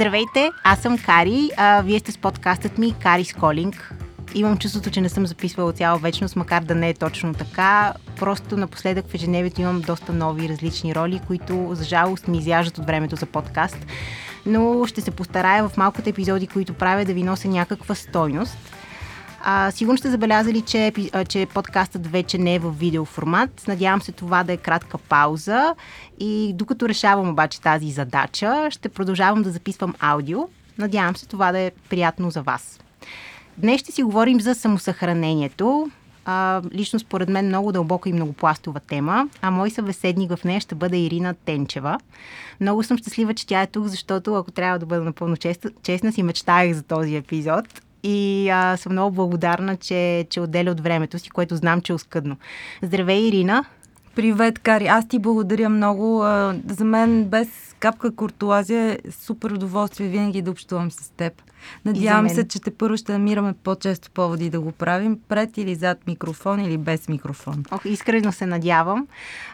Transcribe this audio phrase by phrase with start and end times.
[0.00, 3.94] Здравейте, аз съм Кари, а, вие сте с подкастът ми Кари Сколинг.
[4.34, 7.94] Имам чувството, че не съм записвала цяла вечност, макар да не е точно така.
[8.18, 12.86] Просто напоследък в ежедневието имам доста нови различни роли, които за жалост ми изяждат от
[12.86, 13.86] времето за подкаст.
[14.46, 18.56] Но ще се постарая в малките епизоди, които правя, да ви нося някаква стойност.
[19.42, 20.92] А, сигурно сте забелязали, че,
[21.28, 23.64] че подкастът вече не е в видеоформат.
[23.68, 25.74] Надявам се това да е кратка пауза
[26.20, 30.48] и докато решавам обаче тази задача, ще продължавам да записвам аудио.
[30.78, 32.80] Надявам се това да е приятно за вас.
[33.58, 35.90] Днес ще си говорим за самосъхранението.
[36.24, 40.74] А, лично според мен много дълбока и многопластова тема, а мой събеседник в нея ще
[40.74, 41.98] бъде Ирина Тенчева.
[42.60, 46.12] Много съм щастлива, че тя е тук, защото ако трябва да бъда напълно честна, честна
[46.12, 47.64] си мечтаях за този епизод
[48.02, 51.94] и а, съм много благодарна, че, че отделя от времето си, което знам, че е
[51.94, 52.36] оскъдно.
[52.82, 53.64] Здравей, Ирина!
[54.14, 54.86] Привет, Кари.
[54.86, 56.18] Аз ти благодаря много.
[56.68, 57.48] За мен без
[57.80, 61.42] капка куртуазия е супер удоволствие винаги да общувам с теб.
[61.84, 66.06] Надявам се, че те първо ще намираме по-често поводи да го правим, пред или зад
[66.06, 67.64] микрофон или без микрофон.
[67.70, 69.06] Ох, искрено се надявам.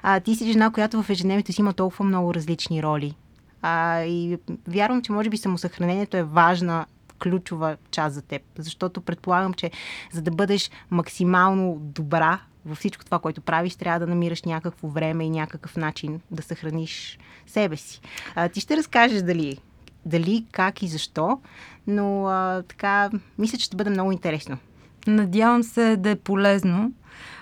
[0.03, 3.15] А, ти си жена, която в ежедневието си има толкова много различни роли.
[3.63, 4.39] А, и
[4.69, 6.87] вярвам, че може би самосъхранението е важна
[7.19, 8.43] ключова част за теб.
[8.59, 9.71] Защото предполагам, че
[10.13, 15.25] за да бъдеш максимално добра във всичко това, което правиш, трябва да намираш някакво време
[15.25, 18.01] и някакъв начин да съхраниш себе си.
[18.35, 19.59] А, ти ще разкажеш дали,
[20.07, 21.41] дали, как и защо,
[21.87, 24.59] но а, така, мисля, че ще бъде много интересно.
[25.07, 26.93] Надявам се да е полезно.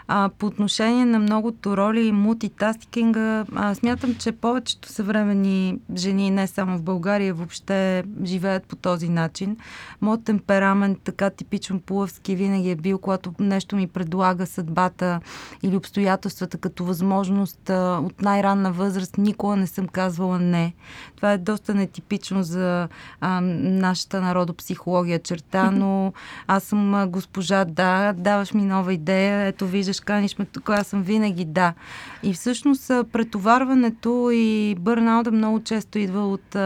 [0.09, 6.47] А, по отношение на многото роли и мултитаскинга, а, смятам, че повечето съвремени жени, не
[6.47, 9.57] само в България, въобще живеят по този начин.
[10.01, 15.21] Моят темперамент, така типично плъвски, винаги е бил, когато нещо ми предлага съдбата
[15.63, 20.75] или обстоятелствата като възможност а, от най-ранна възраст, никога не съм казвала не.
[21.17, 22.89] Това е доста нетипично за
[23.21, 26.13] а, нашата народопсихология черта, но
[26.47, 30.87] аз съм госпожа, да, даваш ми нова идея, ето виждаш кажеш, каниш ме тук, аз
[30.87, 31.75] съм винаги да.
[32.23, 36.57] И всъщност претоварването и бърнаута много често идва от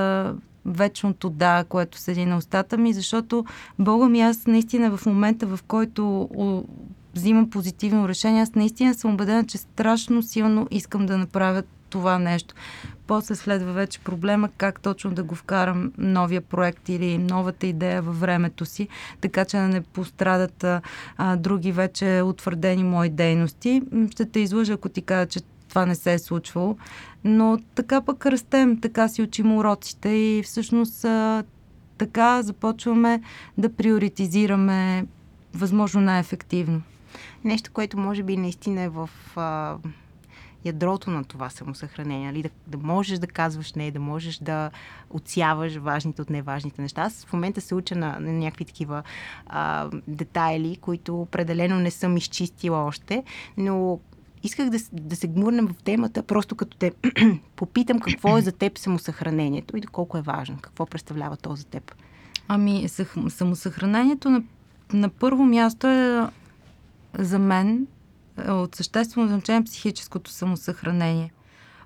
[0.64, 3.44] вечното да, което седи на устата ми, защото
[3.78, 6.28] Бога ми аз наистина в момента, в който
[7.14, 12.54] взимам позитивно решение, аз наистина съм убедена, че страшно силно искам да направя това нещо.
[13.06, 18.20] После следва вече проблема как точно да го вкарам новия проект или новата идея във
[18.20, 18.88] времето си,
[19.20, 23.82] така че да не пострадат а, други вече утвърдени мои дейности.
[24.10, 26.76] Ще те излъжа, ако ти кажа, че това не се е случвало.
[27.24, 31.44] Но така пък растем, така си учим уроците и всъщност а,
[31.98, 33.22] така започваме
[33.58, 35.06] да приоритизираме
[35.54, 36.82] възможно най-ефективно.
[37.44, 39.76] Нещо, което може би наистина е в а,
[40.64, 42.26] ядрото на това самосъхранение.
[42.26, 42.42] Нали?
[42.42, 44.70] Да, да можеш да казваш не, да можеш да
[45.10, 47.02] отсяваш важните от неважните неща.
[47.02, 49.02] Аз в момента се уча на, на някакви такива
[49.46, 53.24] а, детайли, които определено не съм изчистила още,
[53.56, 54.00] но
[54.42, 56.92] исках да, да се гмурнем в темата, просто като те
[57.56, 61.94] попитам какво е за теб самосъхранението и доколко е важно, какво представлява то за теб.
[62.48, 62.88] Ами,
[63.28, 64.42] самосъхранението на,
[64.92, 66.26] на първо място е
[67.18, 67.86] за мен
[68.48, 71.32] от съществено значение психическото самосъхранение.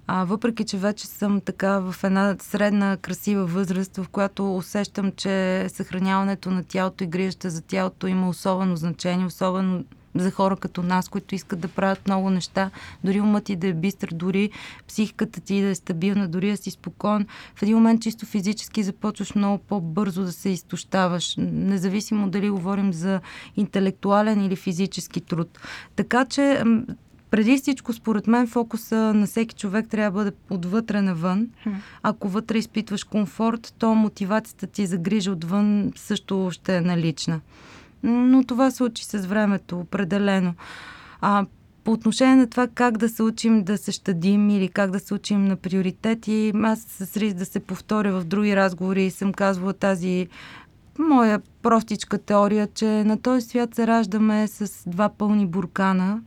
[0.06, 5.66] А, въпреки, че вече съм така в една средна, красива възраст, в която усещам, че
[5.68, 11.08] съхраняването на тялото и грижата за тялото има особено значение, особено за хора като нас,
[11.08, 12.70] които искат да правят много неща,
[13.04, 14.50] дори умът ти да е бистър, дори
[14.88, 17.26] психиката ти да е стабилна, дори да си спокоен.
[17.54, 23.20] В един момент чисто физически започваш много по-бързо да се изтощаваш, независимо дали говорим за
[23.56, 25.58] интелектуален или физически труд.
[25.96, 26.62] Така че
[27.30, 31.48] преди всичко, според мен, фокуса на всеки човек трябва да бъде отвътре навън.
[32.02, 37.40] Ако вътре изпитваш комфорт, то мотивацията ти за грижа отвън също ще е налична
[38.02, 40.54] но това се учи с времето, определено.
[41.20, 41.46] А,
[41.84, 45.14] по отношение на това как да се учим да се щадим или как да се
[45.14, 50.28] учим на приоритети, аз с риск да се повторя в други разговори съм казвала тази
[50.98, 56.20] моя простичка теория, че на този свят се раждаме с два пълни буркана,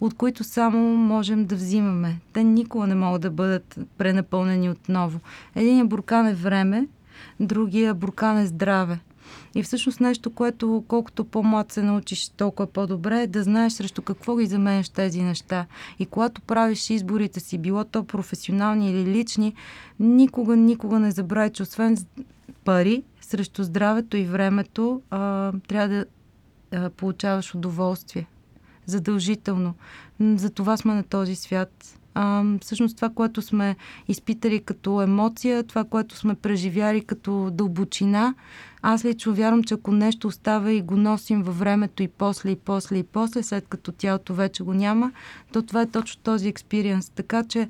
[0.00, 2.20] от които само можем да взимаме.
[2.32, 5.20] Те никога не могат да бъдат пренапълнени отново.
[5.54, 6.88] Единият буркан е време,
[7.40, 8.98] другия буркан е здраве.
[9.54, 14.36] И всъщност нещо, което колкото по-млад се научиш, толкова по-добре е да знаеш срещу какво
[14.36, 15.66] ги заменяш тези неща.
[15.98, 19.54] И когато правиш изборите си, било то професионални или лични,
[20.00, 21.96] никога, никога не забравяй, че освен
[22.64, 26.04] пари, срещу здравето и времето, а, трябва да
[26.72, 28.26] а, получаваш удоволствие.
[28.86, 29.74] задължително.
[30.20, 31.98] За това сме на този свят.
[32.18, 33.76] А, всъщност това, което сме
[34.08, 38.34] изпитали като емоция, това, което сме преживяли като дълбочина,
[38.82, 42.56] аз лично вярвам, че ако нещо остава и го носим във времето и после, и
[42.56, 45.12] после, и после, след като тялото вече го няма,
[45.52, 47.08] то това е точно този експириенс.
[47.08, 47.68] Така че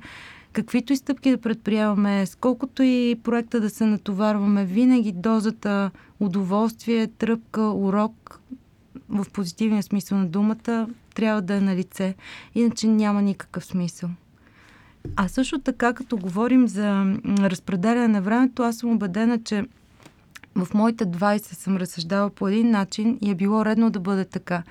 [0.53, 7.61] каквито и стъпки да предприемаме, сколкото и проекта да се натоварваме, винаги дозата удоволствие, тръпка,
[7.61, 8.39] урок
[9.09, 12.15] в позитивния смисъл на думата трябва да е на лице.
[12.55, 14.09] Иначе няма никакъв смисъл.
[15.15, 19.63] А също така, като говорим за разпределяне на времето, аз съм убедена, че
[20.65, 24.63] в моите 20 съм разсъждала по един начин и е било редно да бъде така.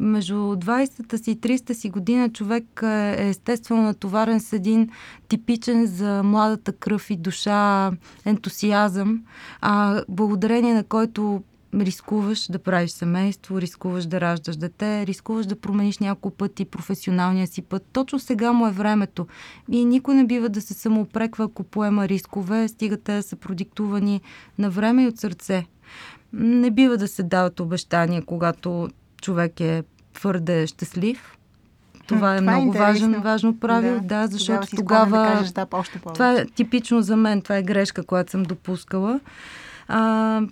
[0.00, 4.90] Между 20-та си и 30-та си година човек е естествено натоварен с един
[5.28, 7.92] типичен за младата кръв и душа
[8.24, 9.22] ентусиазъм,
[9.60, 11.42] а благодарение на който
[11.74, 17.62] рискуваш да правиш семейство, рискуваш да раждаш дете, рискуваш да промениш няколко пъти професионалния си
[17.62, 17.86] път.
[17.92, 19.26] Точно сега му е времето.
[19.70, 24.20] И никой не бива да се самоопреква, ако поема рискове, стига те да са продиктувани
[24.58, 25.66] на време и от сърце.
[26.32, 28.88] Не бива да се дават обещания, когато
[29.22, 29.82] човек е
[30.14, 31.36] твърде щастлив.
[32.06, 35.04] Това е това много е важен, важно правило, да, да защото тогава...
[35.04, 38.42] тогава да кажеш, да, още това е типично за мен, това е грешка, която съм
[38.42, 39.20] допускала
[39.92, 40.42] а,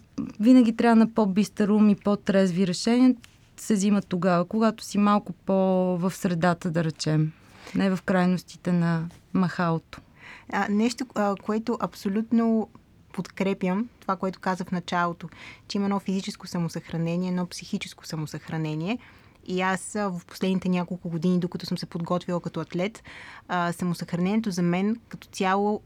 [0.41, 3.15] винаги трябва на по-бистър ум и по-трезви решения
[3.57, 7.33] се взимат тогава, когато си малко по-в средата, да речем.
[7.75, 10.01] Не в крайностите на махалото.
[10.53, 12.69] А, нещо, а, което абсолютно
[13.13, 15.29] подкрепям, това, което казах в началото,
[15.69, 18.99] че има едно физическо самосъхранение, едно психическо самосъхранение–
[19.49, 23.03] и аз в последните няколко години, докато съм се подготвила като атлет,
[23.73, 25.83] самосъхранението за мен като цяло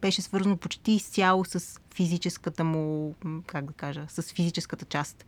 [0.00, 3.14] беше свързано почти изцяло с физическата му,
[3.46, 5.24] как да кажа, с физическата част.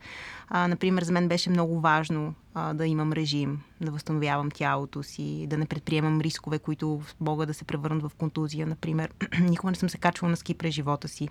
[0.47, 5.47] А, например, за мен беше много важно а, да имам режим, да възстановявам тялото си,
[5.49, 8.67] да не предприемам рискове, които могат да се превърнат в контузия.
[8.67, 11.29] Например, никога не съм се качвала на ски през живота си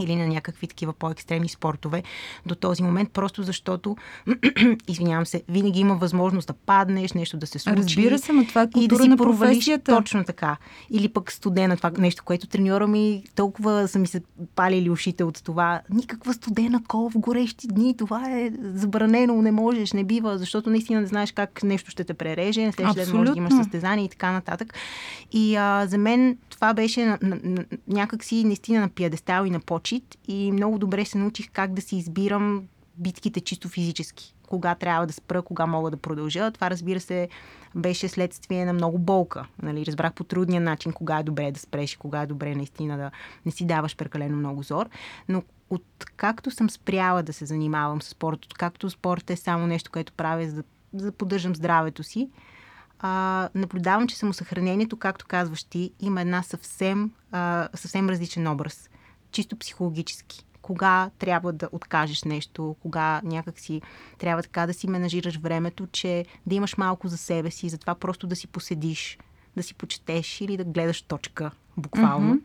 [0.00, 2.02] или на някакви такива по-екстремни спортове
[2.46, 3.96] до този момент, просто защото,
[4.88, 7.76] извинявам се, винаги има възможност да паднеш, нещо да се случи.
[7.78, 9.96] Разбира се, но това е и да си на професията.
[9.96, 10.56] Точно така.
[10.90, 14.22] Или пък студена, това нещо, което треньора ми толкова са ми се
[14.54, 15.80] палили ушите от това.
[15.90, 21.00] Никаква студена кол в горещи дни, това е забранено, не можеш, не бива, защото наистина
[21.00, 24.32] не знаеш как нещо ще те пререже, следващия ден може да имаш състезание и така
[24.32, 24.74] нататък.
[25.32, 29.60] И а, за мен това беше на, на, на, някакси наистина на пиадестал и на
[29.76, 34.34] почет и много добре се научих как да си избирам битките чисто физически.
[34.48, 36.50] Кога трябва да спра, кога мога да продължа.
[36.50, 37.28] Това, разбира се,
[37.74, 39.46] беше следствие на много болка.
[39.62, 39.86] Нали?
[39.86, 43.10] Разбрах по трудния начин кога е добре да спреш и кога е добре наистина да
[43.46, 44.88] не си даваш прекалено много зор.
[45.28, 45.84] Но от
[46.16, 50.12] както съм спряла да се занимавам с спорт, от както спорт е само нещо, което
[50.12, 50.62] правя за да,
[50.94, 52.28] за да поддържам здравето си,
[52.98, 58.90] а, наблюдавам, че самосъхранението, както казваш ти, има една съвсем, а, съвсем различен образ.
[59.32, 60.44] Чисто психологически.
[60.62, 63.82] Кога трябва да откажеш нещо, кога някакси
[64.18, 68.26] трябва така да си менажираш времето, че да имаш малко за себе си, затова просто
[68.26, 69.18] да си поседиш,
[69.56, 72.34] да си почетеш или да гледаш точка, буквално.
[72.34, 72.42] Mm-hmm.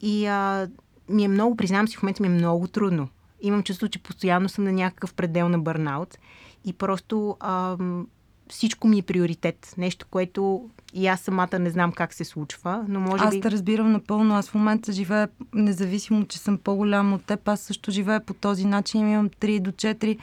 [0.00, 0.68] И а,
[1.08, 3.08] ми е много, признавам си, в момента ми е много трудно.
[3.40, 6.18] Имам чувство, че постоянно съм на някакъв предел на бърнаут
[6.64, 8.06] и просто ам,
[8.48, 9.74] всичко ми е приоритет.
[9.78, 13.36] Нещо, което и аз самата не знам как се случва, но може би...
[13.36, 14.34] Аз те разбирам напълно.
[14.34, 18.64] Аз в момента живея, независимо, че съм по-голям от теб, аз също живея по този
[18.64, 19.08] начин.
[19.08, 20.18] Имам 3 до 4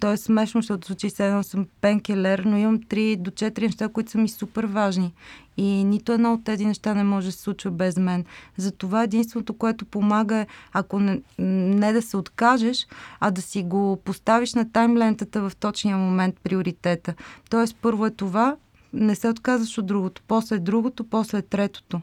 [0.00, 3.88] то е смешно, защото звучи се едно съм пенкелер, но имам 3 до 4 неща,
[3.88, 5.12] които са ми супер важни.
[5.56, 8.24] И нито едно от тези неща не може да се случва без мен.
[8.56, 12.86] Затова единственото, което помага е, ако не, не да се откажеш,
[13.20, 17.14] а да си го поставиш на таймлентата в точния момент приоритета.
[17.50, 18.56] Тоест, първо е това,
[18.92, 22.00] не се отказваш от другото, после другото, после третото.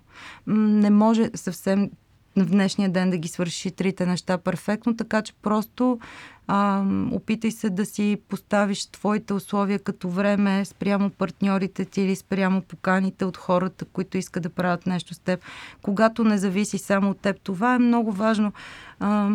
[0.47, 1.89] Не може съвсем
[2.35, 5.99] в днешния ден да ги свърши трите неща перфектно, така че просто
[6.47, 12.61] а, опитай се да си поставиш твоите условия като време спрямо партньорите ти или спрямо
[12.61, 15.39] поканите от хората, които искат да правят нещо с теб.
[15.81, 18.53] Когато не зависи само от теб, това е много важно.
[18.99, 19.29] А,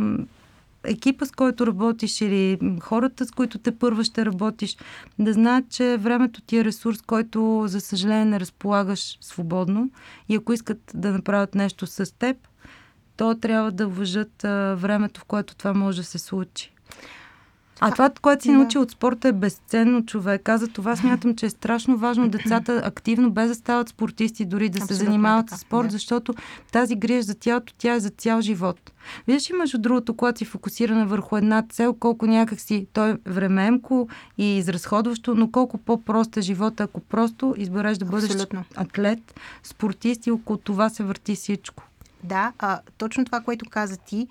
[0.84, 4.76] екипа, с който работиш или хората, с които те първа ще работиш,
[5.18, 9.90] да знаят, че времето ти е ресурс, който, за съжаление, не разполагаш свободно
[10.28, 12.36] и ако искат да направят нещо с теб,
[13.18, 16.72] то трябва да въжат а, времето, в което това може да се случи.
[17.80, 18.54] А това, което си да.
[18.54, 20.48] научи от спорта е безценно човек.
[20.48, 24.68] Аз за това смятам, че е страшно важно децата активно, без да стават спортисти, дори
[24.68, 25.92] да Абсолютно се занимават с спорт, да.
[25.92, 26.34] защото
[26.72, 28.92] тази грижа за тялото, тя е за цял живот.
[29.26, 33.16] Виждаш и между другото, когато си фокусирана върху една цел, колко някак си той е
[33.26, 34.08] времеемко
[34.38, 38.64] и изразходващо, но колко по-прост е живота, ако просто избереш да бъдеш Абсолютно.
[38.76, 41.87] атлет, спортист и около това се върти всичко.
[42.24, 44.28] Да, а, точно това, което каза ти,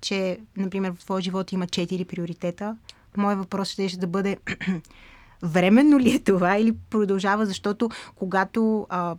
[0.00, 2.76] че, например, в твоя живот има четири приоритета,
[3.16, 4.36] моят въпрос ще да бъде
[5.42, 9.16] временно ли е това или продължава, защото когато а,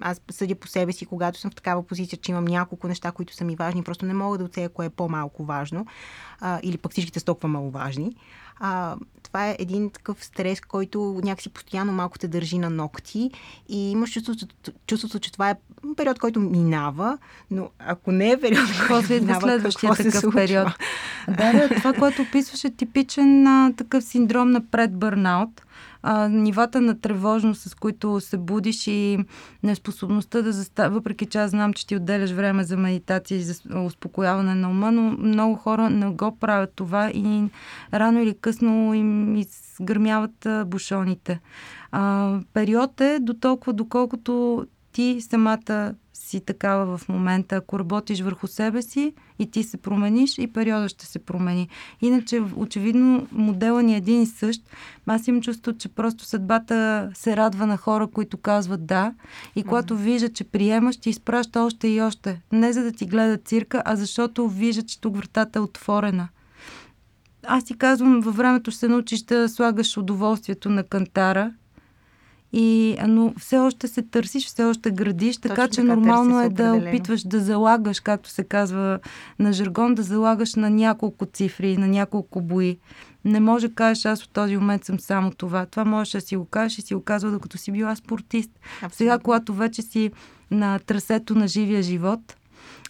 [0.00, 3.34] аз съдя по себе си, когато съм в такава позиция, че имам няколко неща, които
[3.34, 5.86] са ми важни, просто не мога да оцея кое е по-малко важно
[6.40, 8.16] а, или пък всичките са толкова маловажни.
[8.60, 13.30] А, това е един такъв стрес, който някакси постоянно малко те държи на ногти
[13.68, 14.46] и имаш чувството,
[14.86, 15.56] чувството че това е
[15.96, 17.18] период, който минава,
[17.50, 20.68] но ако не е период, който минава, следващия какво такъв период?
[21.28, 25.62] Да, да, това, което описваш е типичен а, такъв синдром на предбърнаут
[26.02, 29.18] а, нивата на тревожност, с които се будиш и
[29.62, 33.80] неспособността да застава, въпреки че аз знам, че ти отделяш време за медитация и за
[33.86, 37.44] успокояване на ума, но много хора не го правят това и
[37.94, 41.40] рано или късно им изгърмяват бушоните.
[41.92, 44.66] А, период е до толкова, доколкото
[44.98, 47.56] ти самата си такава в момента.
[47.56, 51.68] Ако работиш върху себе си и ти се промениш, и периода ще се промени.
[52.00, 54.62] Иначе, очевидно, модела ни е един и същ.
[55.06, 59.14] Аз имам чувство, че просто съдбата се радва на хора, които казват да.
[59.56, 60.02] И когато mm-hmm.
[60.02, 62.40] вижда, че приемаш, ти изпраща още и още.
[62.52, 66.28] Не за да ти гледа цирка, а защото вижда, че тук вратата е отворена.
[67.46, 71.52] Аз ти казвам, във времето ще се научиш да слагаш удоволствието на кантара
[72.52, 76.48] и, но все още се търсиш, все още градиш, така Точно че така, нормално е
[76.48, 78.98] да опитваш да залагаш, както се казва
[79.38, 82.78] на жаргон, да залагаш на няколко цифри, на няколко бои.
[83.24, 85.66] Не може да кажеш, аз в този момент съм само това.
[85.66, 88.50] Това можеш да си го кажеш и си го казва, докато си била спортист.
[88.76, 88.96] Абсолютно.
[88.96, 90.10] Сега, когато вече си
[90.50, 92.36] на трасето на живия живот,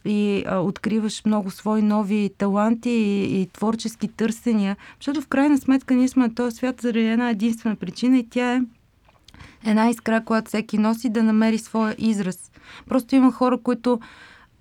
[0.05, 4.77] и а, откриваш много свои нови таланти и, и творчески търсения.
[5.00, 8.55] Защото в крайна сметка ние сме на този свят заради една единствена причина и тя
[8.55, 8.61] е
[9.67, 12.50] една искра, която всеки носи, да намери своя израз.
[12.88, 14.00] Просто има хора, които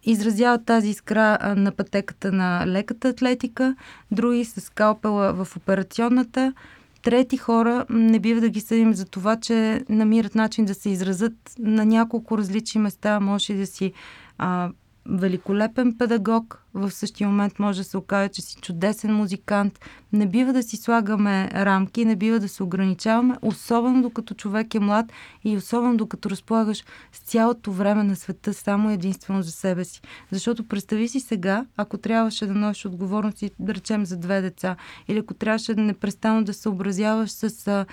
[0.04, 3.76] изразяват тази искра на пътеката на леката атлетика,
[4.12, 6.54] други с скалпела в операционната,
[7.02, 11.34] трети хора не бива да ги съдим за това, че намират начин да се изразят
[11.60, 13.20] на няколко различни места.
[13.20, 13.94] Може да си
[14.38, 14.70] а,
[15.10, 19.80] великолепен педагог, в същия момент може да се окаже, че си чудесен музикант.
[20.14, 24.80] Не бива да си слагаме рамки, не бива да се ограничаваме, особено докато човек е
[24.80, 25.06] млад
[25.44, 30.02] и особено докато разполагаш с цялото време на света само единствено за себе си.
[30.32, 34.76] Защото представи си сега, ако трябваше да носиш отговорности, да речем за две деца,
[35.08, 37.86] или ако трябваше да непрестанно да се образяваш с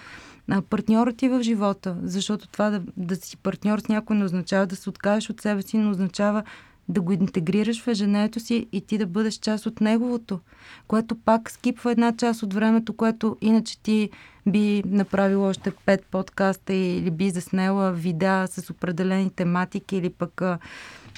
[0.70, 4.76] партньора ти в живота, защото това да, да си партньор с някой не означава да
[4.76, 6.42] се откажеш от себе си, но означава
[6.88, 10.40] да го интегрираш в ежедневието си и ти да бъдеш част от неговото,
[10.88, 14.10] което пак скипва една част от времето, което иначе ти
[14.46, 20.42] би направил още пет подкаста или би заснела видеа с определени тематики или пък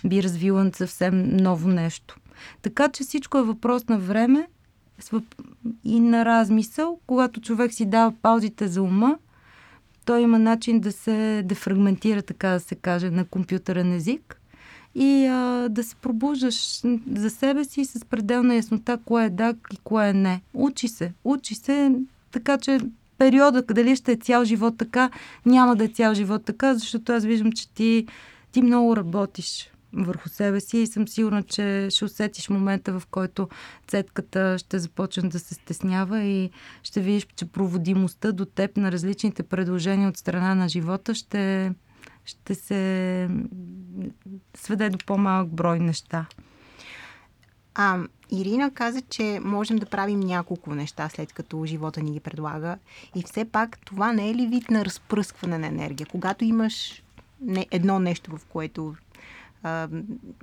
[0.04, 2.16] би развила съвсем ново нещо.
[2.62, 4.48] Така че всичко е въпрос на време
[5.84, 7.00] и на размисъл.
[7.06, 9.18] Когато човек си дава паузите за ума,
[10.04, 14.40] той има начин да се дефрагментира, така да се каже, на компютърен език
[14.98, 16.80] и а, да се пробуждаш
[17.16, 20.40] за себе си с пределна яснота кое е да и кое е не.
[20.54, 21.92] Учи се, учи се,
[22.30, 22.80] така че
[23.18, 25.10] периода, дали ще е цял живот така,
[25.46, 28.06] няма да е цял живот така, защото аз виждам, че ти,
[28.52, 33.48] ти много работиш върху себе си и съм сигурна, че ще усетиш момента, в който
[33.86, 36.50] цетката ще започне да се стеснява и
[36.82, 41.72] ще видиш, че проводимостта до теб на различните предложения от страна на живота ще,
[42.26, 43.30] ще се
[44.54, 46.26] сведе до по-малък брой неща.
[47.74, 47.98] А,
[48.30, 52.78] Ирина каза, че можем да правим няколко неща, след като живота ни ги предлага.
[53.14, 56.06] И все пак това не е ли вид на разпръскване на енергия?
[56.10, 57.02] Когато имаш
[57.40, 58.94] не, едно нещо, в което
[59.62, 59.88] а,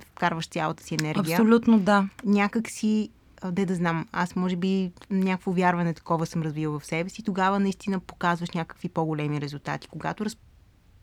[0.06, 1.36] вкарваш цялата си енергия.
[1.38, 2.08] Абсолютно да.
[2.24, 3.10] Някак си,
[3.52, 7.60] де да знам, аз може би някакво вярване такова съм развила в себе си, тогава
[7.60, 9.88] наистина показваш някакви по-големи резултати.
[9.88, 10.36] Когато раз,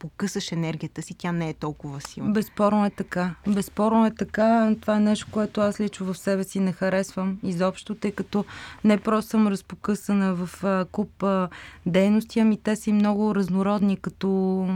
[0.01, 2.31] покъсаш енергията си, тя не е толкова силна.
[2.31, 3.35] Безспорно е така.
[3.47, 4.75] Безспорно е така.
[4.81, 8.45] Това е нещо, което аз лично в себе си не харесвам изобщо, тъй като
[8.83, 11.23] не просто съм разпокъсана в а, куп
[11.85, 14.67] дейности, ами те са и много разнородни като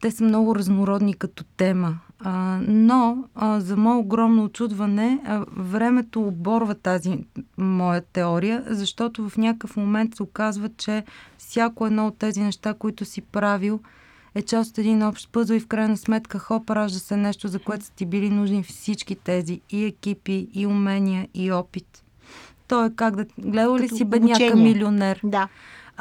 [0.00, 1.98] те са много разнородни като тема.
[2.24, 7.18] А, но, а, за мое огромно очудване, а, времето оборва тази
[7.58, 11.04] моя теория, защото в някакъв момент се оказва, че
[11.38, 13.80] всяко едно от тези неща, които си правил,
[14.34, 17.58] е част от един общ пъзъл и в крайна сметка хоп, ражда се нещо, за
[17.58, 22.04] което са ти били нужни всички тези и екипи, и умения, и опит.
[22.68, 23.26] То е как да...
[23.38, 25.20] Гледал ли си бедняка милионер?
[25.24, 25.48] Да.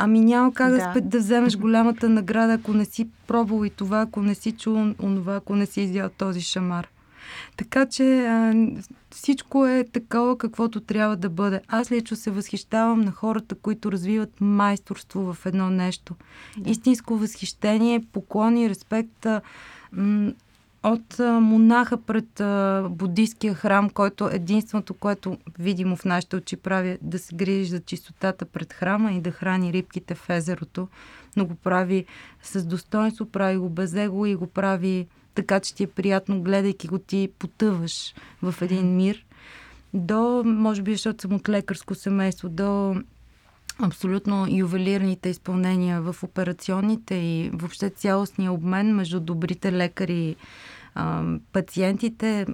[0.02, 4.02] Ами няма как да, да, да вземеш голямата награда, ако не си пробвал и това,
[4.02, 6.88] ако не си чул онова, ако не си изял този шамар.
[7.58, 8.68] Така че а,
[9.10, 11.62] всичко е такова, каквото трябва да бъде.
[11.68, 16.16] Аз лично се възхищавам на хората, които развиват майсторство в едно нещо.
[16.58, 16.70] Да.
[16.70, 19.26] Истинско възхищение, поклон и респект.
[19.92, 20.32] М-
[20.84, 22.42] от монаха пред
[22.96, 27.80] буддийския храм, който единственото, което видимо в нашите очи прави, е да се грижи за
[27.80, 30.88] чистотата пред храма и да храни рибките в езерото,
[31.36, 32.06] но го прави
[32.44, 36.88] с достоинство, прави го без его и го прави така, че ти е приятно, гледайки
[36.88, 39.26] го ти потъваш в един мир.
[39.94, 42.96] До, може би, защото съм от лекарско семейство, до
[43.82, 50.36] абсолютно ювелирните изпълнения в операционните и въобще цялостния обмен между добрите лекари,
[51.54, 52.46] пациентите,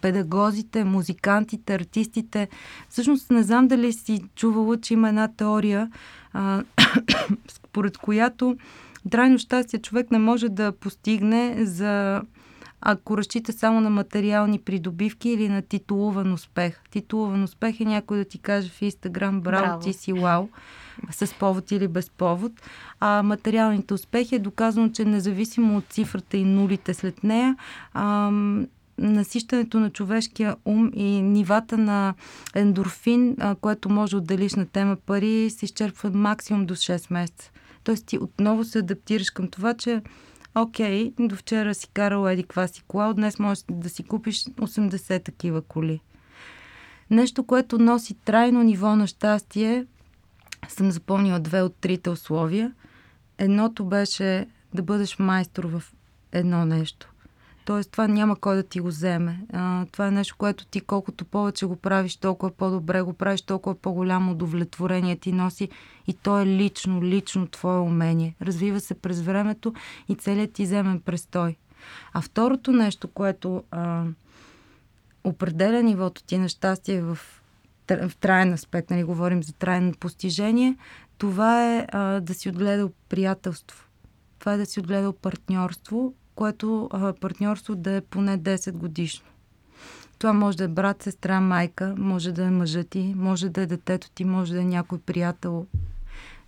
[0.00, 2.48] педагозите, музикантите, артистите.
[2.88, 5.90] Всъщност не знам дали си чувала, че има една теория,
[7.48, 8.56] според която
[9.10, 12.22] трайно щастие човек не може да постигне за
[12.80, 16.80] ако разчита само на материални придобивки или на титулуван успех.
[16.90, 19.80] Титулуван успех е някой да ти каже в Инстаграм, браво, браво.
[19.80, 20.48] ти си вау,
[21.10, 22.52] с повод или без повод.
[23.00, 27.56] А материалните успехи е доказано, че независимо от цифрата и нулите след нея,
[27.94, 28.66] ам,
[28.98, 32.14] насищането на човешкия ум и нивата на
[32.54, 37.50] ендорфин, а, което може да отделиш на тема пари, се изчерпва максимум до 6 месеца.
[37.84, 40.02] Тоест ти отново се адаптираш към това, че
[40.54, 45.24] окей, до вчера си карал еди каква си кола, днес можеш да си купиш 80
[45.24, 46.00] такива коли.
[47.10, 49.86] Нещо, което носи трайно ниво на щастие,
[50.68, 52.72] съм запомнила две от трите условия.
[53.38, 55.82] Едното беше да бъдеш майстор в
[56.32, 57.09] едно нещо.
[57.64, 59.40] Тоест, това няма кой да ти го вземе.
[59.52, 63.74] А, това е нещо, което ти колкото повече го правиш, толкова по-добре го правиш, толкова
[63.74, 65.68] по-голямо удовлетворение ти носи
[66.06, 68.34] и то е лично, лично твое умение.
[68.42, 69.74] Развива се през времето
[70.08, 71.56] и целият ти земен престой.
[72.12, 74.04] А второто нещо, което а,
[75.24, 77.18] определя нивото ти на щастие в,
[77.90, 80.76] в траен аспект, нали, говорим за трайно постижение,
[81.18, 83.86] това е а, да си отгледал приятелство.
[84.38, 89.26] Това е да си отгледал партньорство което а, партньорство да е поне 10 годишно.
[90.18, 93.66] Това може да е брат, сестра, майка, може да е мъжът ти, може да е
[93.66, 95.66] детето ти, може да е някой приятел.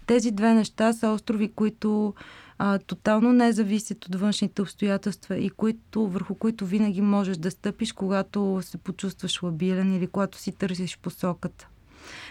[0.06, 2.14] Тези две неща са острови, които
[2.58, 7.92] а, тотално не зависят от външните обстоятелства и които, върху които винаги можеш да стъпиш,
[7.92, 11.68] когато се почувстваш лабилен или когато си търсиш посоката.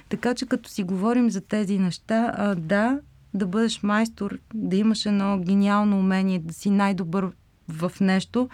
[0.10, 3.00] Така че като си говорим за тези неща, а, да,
[3.34, 7.32] да бъдеш майстор, да имаш едно гениално умение, да си най-добър
[7.72, 8.50] в нещо,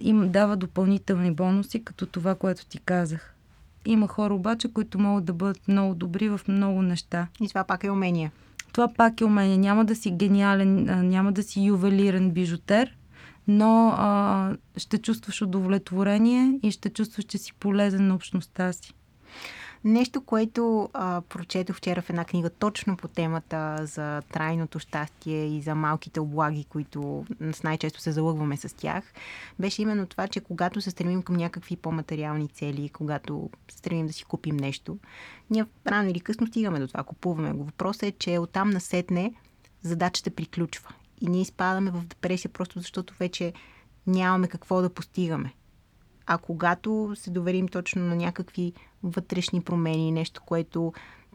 [0.00, 3.34] им дава допълнителни бонуси, като това, което ти казах.
[3.86, 7.28] Има хора обаче, които могат да бъдат много добри в много неща.
[7.40, 8.30] И това пак е умение.
[8.72, 9.56] Това пак е умение.
[9.56, 12.96] Няма да си гениален, няма да си ювелирен бижутер,
[13.48, 18.92] но а, ще чувстваш удовлетворение и ще чувстваш, че си полезен на общността си.
[19.86, 25.62] Нещо, което а, прочетох вчера в една книга точно по темата за трайното щастие и
[25.62, 29.12] за малките облаги, които с най-често се залъгваме с тях,
[29.58, 34.12] беше именно това, че когато се стремим към някакви по-материални цели, когато се стремим да
[34.12, 34.98] си купим нещо,
[35.50, 37.64] ние рано или късно стигаме до това, купуваме го.
[37.64, 39.34] Въпросът е, че оттам насетне
[39.82, 40.94] задачата приключва.
[41.20, 43.52] И ние изпадаме в депресия просто защото вече
[44.06, 45.52] нямаме какво да постигаме.
[46.26, 50.92] А когато се доверим точно на някакви вътрешни промени, нещо, което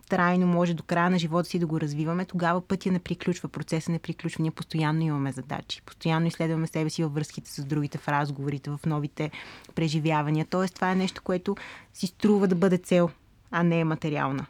[0.09, 3.91] трайно може до края на живота си да го развиваме, тогава пътя не приключва, процеса
[3.91, 4.41] не приключва.
[4.41, 8.79] Ние постоянно имаме задачи, постоянно изследваме себе си във връзките с другите, в разговорите, в
[8.85, 9.31] новите
[9.75, 10.45] преживявания.
[10.49, 11.55] Тоест, това е нещо, което
[11.93, 13.09] си струва да бъде цел,
[13.51, 14.45] а не е материална.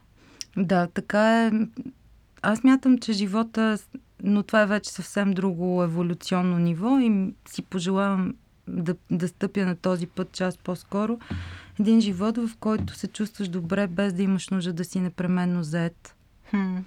[0.58, 1.52] Да, така е.
[2.42, 3.78] Аз мятам, че живота,
[4.24, 8.34] но това е вече съвсем друго еволюционно ниво и си пожелавам
[8.68, 11.20] да, да стъпя на този път част по-скоро.
[11.80, 16.16] Един живот, в който се чувстваш добре, без да имаш нужда да си непременно заед.
[16.50, 16.78] Хм.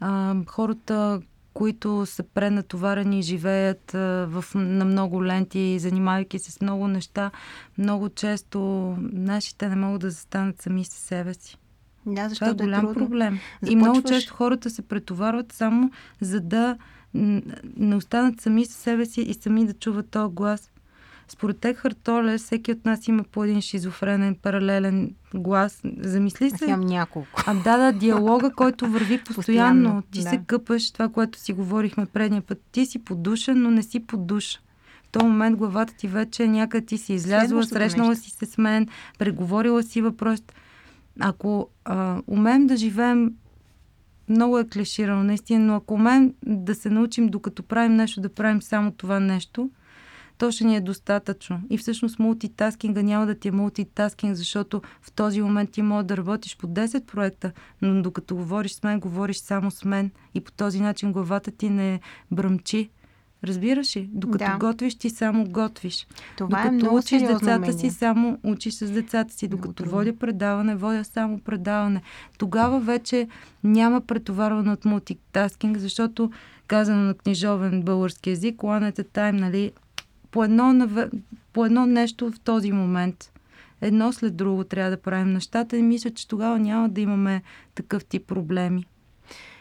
[0.00, 1.22] А, хората,
[1.54, 7.30] които са пренатоварени и живеят а, в, на много ленти, занимавайки се с много неща,
[7.78, 8.60] много често
[9.00, 11.58] нашите не могат да застанат сами с себе си.
[12.06, 13.34] Да, защото Това е голям е проблем.
[13.34, 13.72] Започваш...
[13.72, 16.76] И много често хората се претоварват само за да
[17.76, 20.71] не останат сами с себе си и сами да чуват този глас.
[21.32, 25.80] Според Екхарт Толе, всеки от нас има по един шизофренен, паралелен глас.
[25.98, 26.54] Замисли се.
[26.54, 27.42] Аз имам няколко.
[27.46, 29.34] А да, да, диалога, който върви постоянно.
[29.34, 30.30] постоянно ти да.
[30.30, 32.60] се къпаш, това, което си говорихме предния път.
[32.72, 34.60] Ти си подушен, но не си под душа.
[35.04, 38.24] В този момент главата ти вече е някъде ти си излязла, срещнала нещо.
[38.24, 40.42] си се с мен, преговорила си въпрос.
[41.20, 43.32] Ако а, умеем да живеем
[44.28, 48.62] много е клиширано, наистина, но ако умеем да се научим, докато правим нещо, да правим
[48.62, 49.70] само това нещо,
[50.38, 51.60] то ще ни е достатъчно.
[51.70, 56.16] И всъщност мултитаскинга няма да ти е мултитаскинг, защото в този момент ти може да
[56.16, 60.52] работиш по 10 проекта, но докато говориш с мен, говориш само с мен и по
[60.52, 62.90] този начин главата ти не бръмчи.
[63.44, 64.10] Разбираш ли?
[64.12, 64.56] Докато да.
[64.58, 66.06] готвиш, ти само готвиш.
[66.36, 67.72] Това докато е много учиш децата умение.
[67.72, 69.48] си, само учиш с децата си.
[69.48, 72.02] Докато водя предаване, водя само предаване.
[72.38, 73.28] Тогава вече
[73.64, 76.30] няма претоварване от мултитаскинг, защото
[76.66, 79.72] казано на книжовен български язик, one at a time, нали,
[80.32, 80.88] по едно,
[81.52, 83.32] по едно нещо в този момент.
[83.80, 87.42] Едно след друго трябва да правим нещата и мисля, че тогава няма да имаме
[87.74, 88.84] такъв тип проблеми.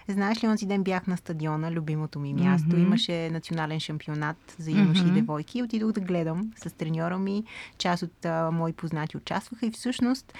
[0.08, 2.70] Знаеш ли, онзи ден бях на стадиона, любимото ми място.
[2.70, 2.82] Mm-hmm.
[2.82, 5.10] Имаше национален шампионат за юноши mm-hmm.
[5.10, 5.60] и девойки.
[5.60, 7.44] И отидох да гледам с треньора ми.
[7.78, 10.34] Част от а, мои познати участваха и всъщност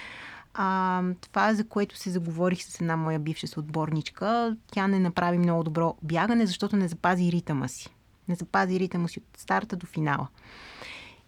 [0.54, 5.64] а, това, за което се заговорих с една моя бивша съотборничка, тя не направи много
[5.64, 7.90] добро бягане, защото не запази ритъма си.
[8.28, 10.28] Не запази ритъма си от старта до финала.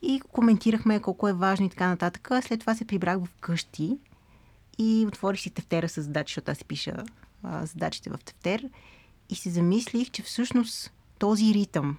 [0.02, 2.30] И коментирахме колко е важно и така нататък.
[2.42, 3.98] След това се прибрах в къщи
[4.78, 7.04] и отворих си тефтера с задачи, защото аз пиша
[7.42, 8.70] а, задачите в тефтер.
[9.28, 11.98] И си замислих, че всъщност този ритъм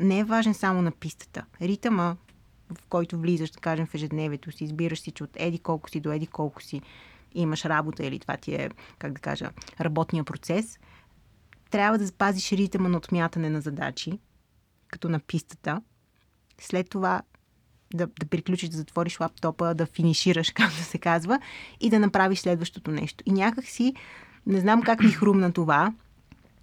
[0.00, 1.44] не е важен само на пистата.
[1.62, 2.16] Ритъма,
[2.74, 6.00] в който влизаш, да кажем, в ежедневието си, избираш си, че от еди колко си
[6.00, 6.82] до еди колко си
[7.34, 10.78] имаш работа или това ти е, как да кажа, работния процес,
[11.70, 14.18] трябва да запазиш ритъма на отмятане на задачи,
[14.88, 15.82] като на пистата.
[16.60, 17.22] След това
[17.94, 21.40] да, да приключиш, да затвориш лаптопа, да финишираш, както се казва,
[21.80, 23.24] и да направиш следващото нещо.
[23.26, 23.94] И някак си,
[24.46, 25.92] не знам как ми хрумна това,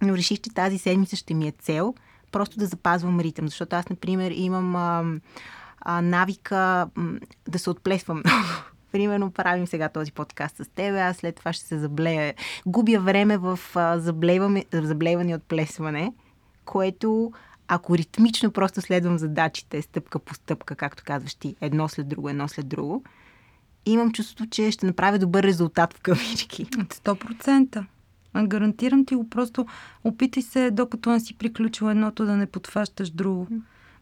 [0.02, 1.94] но реших, че тази седмица ще ми е цел
[2.32, 3.48] просто да запазвам ритъм.
[3.48, 5.04] Защото аз, например, имам а,
[5.80, 8.48] а, навика м, да се отплесвам много.
[8.94, 12.34] Примерно правим сега този подкаст с теб, аз след това ще се заблея.
[12.66, 13.58] Губя време в
[13.96, 16.12] заблеване, заблеване и отплесване,
[16.64, 17.32] което
[17.68, 22.48] ако ритмично просто следвам задачите, стъпка по стъпка, както казваш ти, едно след друго, едно
[22.48, 23.04] след друго,
[23.86, 26.66] имам чувството, че ще направя добър резултат в кавички.
[26.66, 27.84] 100%.
[28.36, 29.66] Гарантирам ти го, просто
[30.04, 33.48] опитай се, докато не си приключила едното, да не подфащаш друго.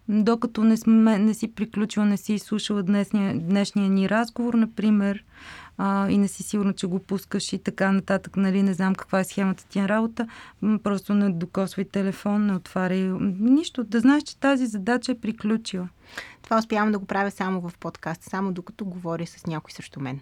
[0.08, 5.24] Докато не, сме, не си приключила, не си изслушала днешния, днешния ни разговор, например,
[5.78, 9.20] а, и не си сигурна, че го пускаш и така нататък, нали, не знам каква
[9.20, 10.28] е схемата ти на работа,
[10.82, 13.84] просто не докосвай телефон, не отваряй нищо.
[13.84, 15.88] Да знаеш, че тази задача е приключила.
[16.42, 20.20] Това успявам да го правя само в подкаст, само докато говоря с някой срещу мен.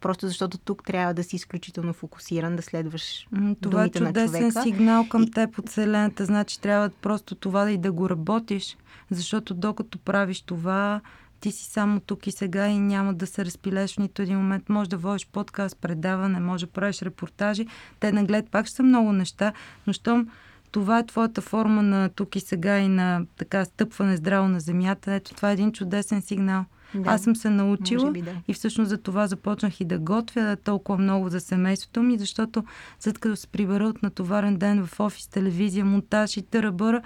[0.00, 3.28] Просто защото тук трябва да си изключително фокусиран, да следваш
[3.60, 5.30] Това е чудесен сигнал към и...
[5.30, 6.24] теб от Вселената.
[6.24, 8.76] Значи трябва просто това и да го работиш.
[9.10, 11.00] Защото докато правиш това,
[11.40, 14.68] ти си само тук и сега и няма да се разпилеш в нито един момент.
[14.68, 17.66] Може да водиш подкаст, предаване, може да правиш репортажи.
[18.00, 19.52] Те наглед пак ще са много неща,
[19.86, 20.28] но щом
[20.70, 25.12] това е твоята форма на тук и сега и на така стъпване здраво на земята,
[25.12, 26.64] ето това е един чудесен сигнал.
[26.94, 28.34] Да, Аз съм се научила би, да.
[28.48, 32.64] и всъщност за това започнах и да готвя толкова много за семейството ми, защото
[33.00, 37.02] след като се прибера от натоварен ден в офис, телевизия, монтаж и търъбъра,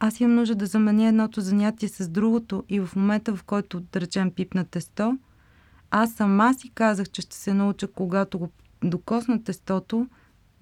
[0.00, 4.00] аз имам нужда да заменя едното занятие с другото и в момента, в който, да
[4.00, 5.18] речем, пипна тесто,
[5.90, 8.50] аз сама си казах, че ще се науча, когато го
[8.84, 10.06] докосна тестото,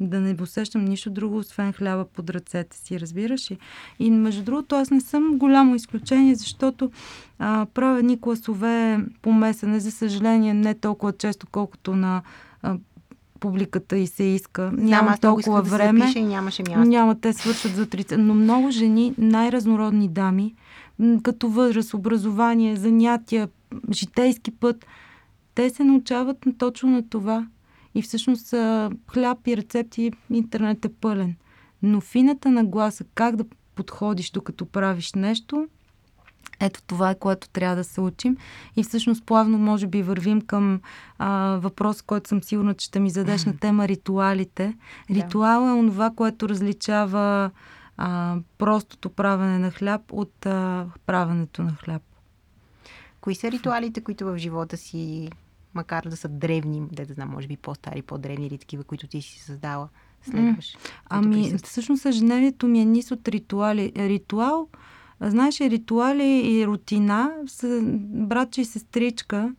[0.00, 3.58] да не усещам нищо друго, освен хляба под ръцете си, разбираш ли?
[3.98, 6.90] И между другото, аз не съм голямо изключение, защото
[7.38, 12.22] а, правя едни класове по месене, за съжаление, не толкова често, колкото на
[12.62, 12.76] а,
[13.40, 14.62] публиката и се иска.
[14.62, 16.12] Няма Знам, толкова да време.
[16.12, 16.88] Да и нямаше място.
[16.88, 18.16] Няма, те свършат за 30.
[18.16, 20.54] Но много жени, най-разнородни дами,
[21.22, 23.48] като възраст, образование, занятия,
[23.92, 24.86] житейски път,
[25.54, 27.46] те се научават точно на това.
[27.94, 28.50] И всъщност
[29.10, 31.36] хляб и рецепти интернет е пълен.
[31.82, 35.68] Но фината на гласа, как да подходиш докато правиш нещо,
[36.60, 38.36] ето това е, което трябва да се учим.
[38.76, 40.80] И всъщност плавно, може би, вървим към
[41.18, 44.76] а, въпрос, който съм сигурна, че ще ми задеш на тема ритуалите.
[45.10, 47.50] Ритуал е онова, което различава
[47.96, 52.02] а, простото правене на хляб от а, правенето на хляб.
[53.20, 55.30] Кои са ритуалите, които в живота си,
[55.74, 59.22] макар да са древни, да да знам, може би по-стари, по-древни или такива, които ти
[59.22, 59.88] си създала,
[60.22, 60.76] следваш?
[61.10, 63.92] Ами, всъщност ежедневието ми е низ от ритуали.
[63.96, 64.68] Ритуал
[65.30, 69.54] Знаеш, ритуали и рутина са братче и сестричка.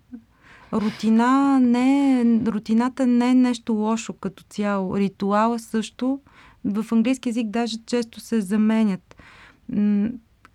[0.73, 4.97] Рутина не е, рутината не е нещо лошо като цяло.
[4.97, 6.19] Ритуала също.
[6.65, 9.15] В английски язик даже често се заменят.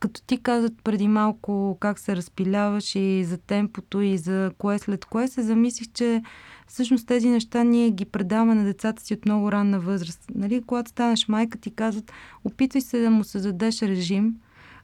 [0.01, 5.05] Като ти казат преди малко как се разпиляваш и за темпото и за кое след
[5.05, 6.23] кое, се замислих, че
[6.67, 10.21] всъщност тези неща ние ги предаваме на децата си от много ранна възраст.
[10.35, 12.13] Нали, когато станеш майка, ти казват,
[12.45, 14.35] опитай се да му създадеш режим,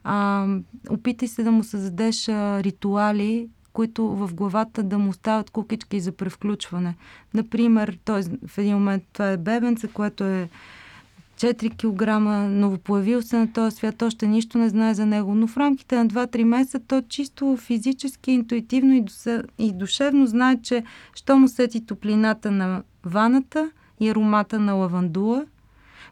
[0.03, 0.47] а,
[0.89, 2.27] опитай се да му създадеш
[2.63, 6.95] ритуали, които в главата да му стават кукички за превключване.
[7.33, 10.49] Например, той в един момент това е бебенце, което е
[11.37, 12.19] 4 кг,
[12.49, 16.07] новопоявил се на този свят, още нищо не знае за него, но в рамките на
[16.07, 19.05] 2-3 месеца то чисто физически, интуитивно
[19.57, 20.83] и, душевно знае, че
[21.15, 25.45] що му сети топлината на ваната и аромата на лавандула,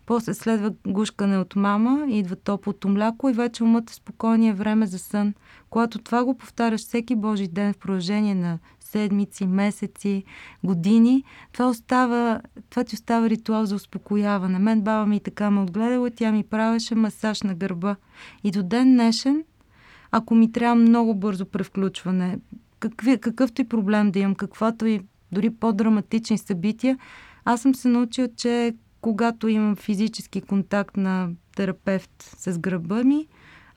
[0.06, 5.00] после следва гушкане от мама, идва топлото мляко и вече умът е спокойния време за
[5.00, 5.34] сън.
[5.70, 8.60] Когато това го повтаряш всеки Божи ден в продължение на
[8.94, 10.24] седмици, месеци,
[10.64, 14.60] години, това, остава, това ти остава ритуал за успокояване.
[14.60, 17.96] Мен баба ми така ме отгледала, тя ми правеше масаж на гърба.
[18.44, 19.44] И до ден днешен,
[20.12, 22.40] ако ми трябва много бързо превключване,
[22.80, 25.02] какви, какъвто и проблем да имам, каквото и
[25.32, 26.98] дори по-драматични събития,
[27.46, 33.28] аз съм се научила, че когато имам физически контакт на терапевт с гръба ми,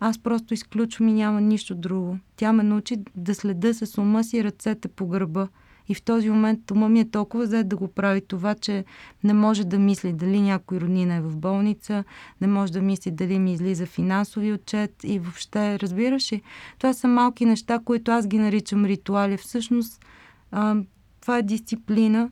[0.00, 2.18] аз просто изключвам и няма нищо друго.
[2.36, 5.48] Тя ме научи да следа с ума си ръцете по гърба.
[5.88, 8.84] И в този момент ума ми е толкова зает да го прави това, че
[9.24, 12.04] не може да мисли дали някой роднина е в болница,
[12.40, 16.42] не може да мисли дали ми излиза финансови отчет и въобще, разбираш ли?
[16.78, 19.36] Това са малки неща, които аз ги наричам ритуали.
[19.36, 20.04] Всъщност,
[20.50, 20.76] а,
[21.20, 22.30] това е дисциплина,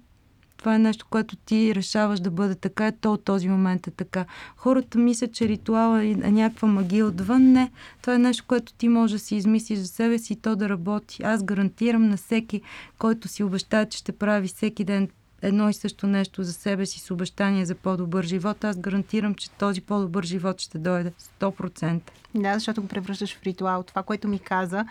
[0.64, 4.24] това е нещо, което ти решаваш да бъде така, то от този момент е така.
[4.56, 7.42] Хората мислят, че ритуала е някаква магия отвън.
[7.42, 10.56] Не, това е нещо, което ти можеш да си измислиш за себе си и то
[10.56, 11.22] да работи.
[11.22, 12.62] Аз гарантирам на всеки,
[12.98, 15.08] който си обещава, че ще прави всеки ден
[15.42, 19.50] едно и също нещо за себе си с обещание за по-добър живот, аз гарантирам, че
[19.50, 22.00] този по-добър живот ще дойде 100%.
[22.34, 23.82] Да, защото го превръщаш в ритуал.
[23.82, 24.84] Това, което ми каза,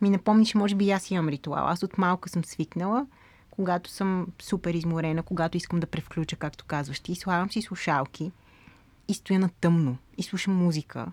[0.00, 1.68] ми напомни, че може би аз имам ритуал.
[1.68, 3.06] Аз от малка съм свикнала
[3.56, 8.32] когато съм супер изморена, когато искам да превключа, както казваш ти, слагам си слушалки
[9.08, 11.06] и стоя на тъмно и слушам музика.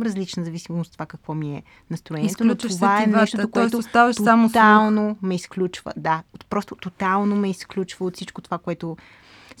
[0.00, 5.16] Различна зависимост от това какво ми е настроението, но това е нещо, което тотално само
[5.22, 5.92] ме изключва.
[5.96, 8.96] Да, просто тотално ме изключва от всичко това, което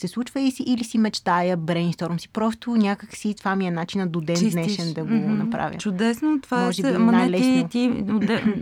[0.00, 2.28] се случва и си, или си мечтая, брейнсторм си.
[2.28, 4.52] Просто някак си това ми е начина до ден Чистиш.
[4.52, 5.26] днешен да го mm-hmm.
[5.26, 5.74] направя.
[5.74, 6.40] Чудесно.
[6.40, 8.04] Това Може е, ама не ти, ти,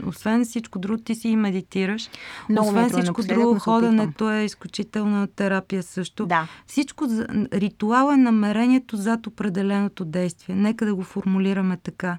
[0.06, 2.08] освен всичко друго, ти си и медитираш.
[2.48, 6.26] Много освен всичко друго, ходенето е изключителна терапия също.
[6.26, 6.48] Да.
[6.66, 7.06] Всичко,
[7.52, 10.54] ритуал е намерението зад определеното действие.
[10.54, 12.18] Нека да го формулираме така.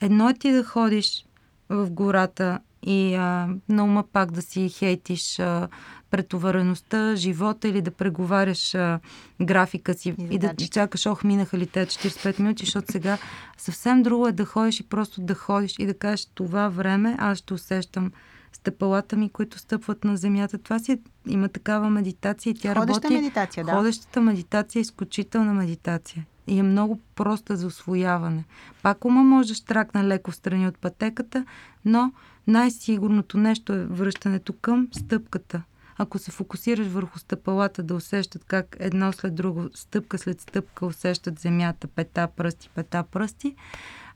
[0.00, 1.24] Едно е ти да ходиш
[1.68, 5.68] в гората и а, на ума пак да си хейтиш а,
[6.10, 9.00] претовареността, живота или да преговаряш а,
[9.42, 13.18] графика си и, и да чакаш, ох, минаха ли те 45 минути, защото сега
[13.58, 17.38] съвсем друго е да ходиш и просто да ходиш и да кажеш това време аз
[17.38, 18.12] ще усещам
[18.52, 20.58] стъпалата ми, които стъпват на земята.
[20.58, 23.14] Това си има такава медитация и тя Ходеща работи.
[23.14, 23.72] медитация, да.
[23.72, 28.44] Ходещата медитация е изключителна медитация и е много проста за освояване.
[28.82, 31.44] Пак ума може да штракне леко страни от пътеката,
[31.84, 32.12] но
[32.46, 35.62] най-сигурното нещо е връщането към стъпката.
[35.98, 41.38] Ако се фокусираш върху стъпалата, да усещат как едно след друго, стъпка след стъпка усещат
[41.38, 43.54] земята, пета, пръсти, пета, пръсти,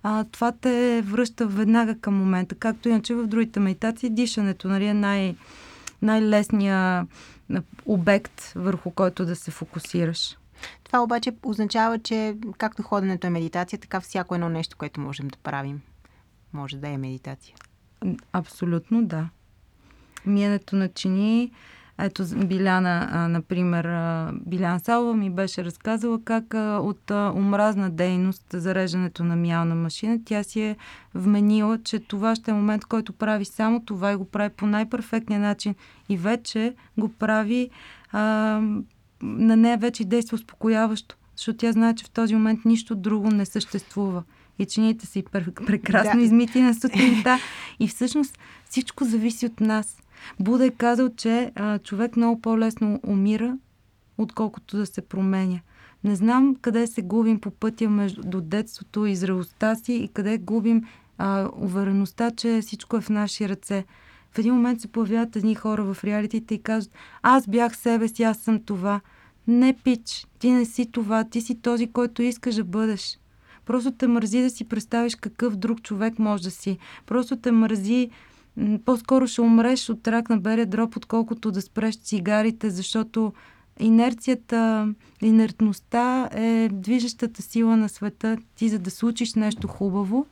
[0.02, 2.54] а, това те връща веднага към момента.
[2.54, 5.36] Както иначе в другите медитации, дишането нали, е най-
[6.02, 7.08] най-лесният
[7.86, 10.38] обект, върху който да се фокусираш.
[10.84, 15.38] Това обаче означава, че както ходенето е медитация, така всяко едно нещо, което можем да
[15.38, 15.80] правим,
[16.52, 17.56] може да е медитация.
[18.32, 19.28] Абсолютно да.
[20.26, 21.50] Миенето на чини,
[21.98, 27.90] ето Биляна, а, например, а, Билян Салва ми беше разказала как а, от а, омразна
[27.90, 30.76] дейност, зареждането на миялна машина, тя си е
[31.14, 35.40] вменила, че това ще е момент, който прави само това и го прави по най-перфектния
[35.40, 35.74] начин
[36.08, 37.70] и вече го прави
[38.12, 38.20] а,
[39.22, 43.46] на нея вече действа успокояващо, защото тя знае, че в този момент нищо друго не
[43.46, 44.22] съществува
[44.58, 45.24] и чините си
[45.66, 46.24] прекрасно да.
[46.24, 47.38] измити на сутринта.
[47.80, 48.38] И всъщност
[48.70, 50.01] всичко зависи от нас.
[50.40, 53.58] Буда е казал, че а, човек много по-лесно умира,
[54.18, 55.60] отколкото да се променя.
[56.04, 60.82] Не знам къде се губим по пътя между детството и зрелостта си и къде губим
[61.18, 63.84] а, увереността, че всичко е в наши ръце.
[64.32, 68.22] В един момент се появяват едни хора в реалитите и казват, аз бях себе си,
[68.22, 69.00] аз съм това.
[69.48, 73.18] Не, пич, ти не си това, ти си този, който искаш да бъдеш.
[73.66, 76.78] Просто те мързи да си представиш какъв друг човек може да си.
[77.06, 78.10] Просто те мързи
[78.84, 83.32] по-скоро ще умреш от рак на белия дроб, отколкото да спреш цигарите, защото
[83.80, 84.88] инерцията,
[85.22, 88.38] инертността е движещата сила на света.
[88.56, 90.26] Ти за да случиш нещо хубаво,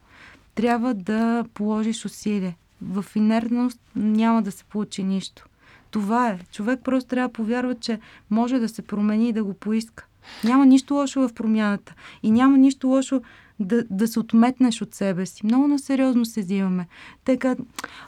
[0.54, 2.56] трябва да положиш усилие.
[2.82, 5.46] В инертност няма да се получи нищо.
[5.90, 6.38] Това е.
[6.52, 10.06] Човек просто трябва да повярва, че може да се промени и да го поиска.
[10.44, 11.94] Няма нищо лошо в промяната.
[12.22, 13.22] И няма нищо лошо
[13.60, 15.46] да, да се отметнеш от себе си.
[15.46, 16.86] Много на сериозно се взимаме.
[17.24, 17.38] Те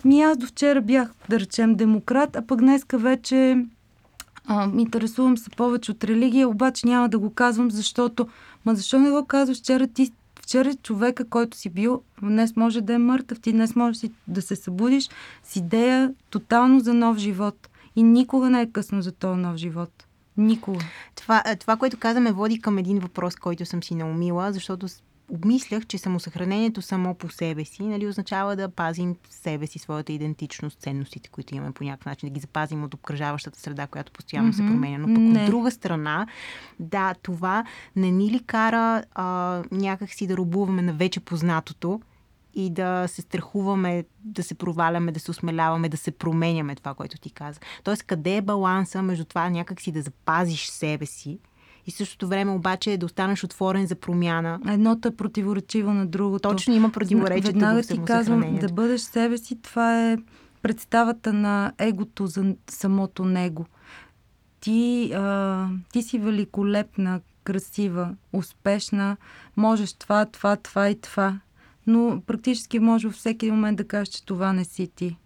[0.04, 3.64] ми аз до вчера бях, да речем, демократ, а пък днеска вече
[4.46, 8.28] а, интересувам се повече от религия, обаче няма да го казвам, защото...
[8.64, 9.86] Ма защо не го казваш вчера?
[9.86, 13.40] Ти вчера човека, който си бил, днес може да е мъртъв.
[13.40, 15.08] Ти днес може да се събудиш
[15.44, 17.68] с идея тотално за нов живот.
[17.96, 20.06] И никога не е късно за този нов живот.
[20.36, 20.84] Никога.
[21.14, 24.88] Това, това, което казваме, води към един въпрос, който съм си наумила, защото
[25.32, 30.80] обмислях, че самосъхранението само по себе си нали, означава да пазим себе си, своята идентичност,
[30.80, 34.56] ценностите, които имаме по някакъв начин, да ги запазим от обкръжаващата среда, която постоянно mm-hmm.
[34.56, 34.98] се променя.
[34.98, 35.40] Но пък не.
[35.40, 36.26] от друга страна,
[36.80, 37.64] да, това
[37.96, 42.00] не ни ли кара а, някакси да рубуваме на вече познатото
[42.54, 47.18] и да се страхуваме, да се проваляме, да се осмеляваме, да се променяме това, което
[47.18, 47.60] ти каза.
[47.84, 51.38] Тоест, къде е баланса между това някакси да запазиш себе си,
[51.86, 54.60] и същото време обаче да останеш отворен за промяна.
[54.68, 56.48] Едното е противоречиво на другото.
[56.48, 57.52] Точно има противоречие.
[57.52, 60.16] Веднага ти казвам, да бъдеш себе си, това е
[60.62, 63.66] представата на егото за самото него.
[64.60, 69.16] Ти, а, ти си великолепна, красива, успешна,
[69.56, 71.40] можеш това, това, това и това.
[71.86, 75.16] Но практически може във всеки момент да кажеш, че това не си ти.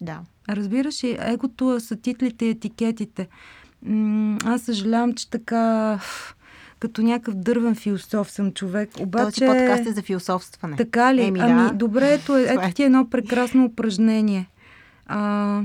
[0.00, 0.20] Да.
[0.48, 3.28] Разбираш ли, егото са титлите и етикетите
[4.44, 5.98] аз съжалявам, че така
[6.78, 8.90] като някакъв дървен философ съм човек.
[9.00, 9.46] Обаче...
[9.46, 10.76] Този подкаст е за философстване.
[10.76, 11.22] Така ли?
[11.22, 11.72] Еми, ами, да.
[11.74, 12.72] добре, ето, ето е.
[12.72, 14.48] ти е едно прекрасно упражнение.
[15.06, 15.62] А,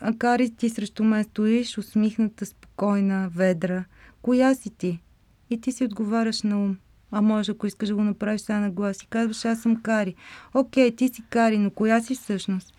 [0.00, 3.84] а Кари, ти срещу мен стоиш, усмихната, спокойна, ведра.
[4.22, 5.02] Коя си ти?
[5.50, 6.76] И ти си отговаряш на ум.
[7.10, 10.14] А може, ако искаш да го направиш сега на глас и казваш, аз съм Кари.
[10.54, 12.74] Окей, ти си Кари, но коя си всъщност?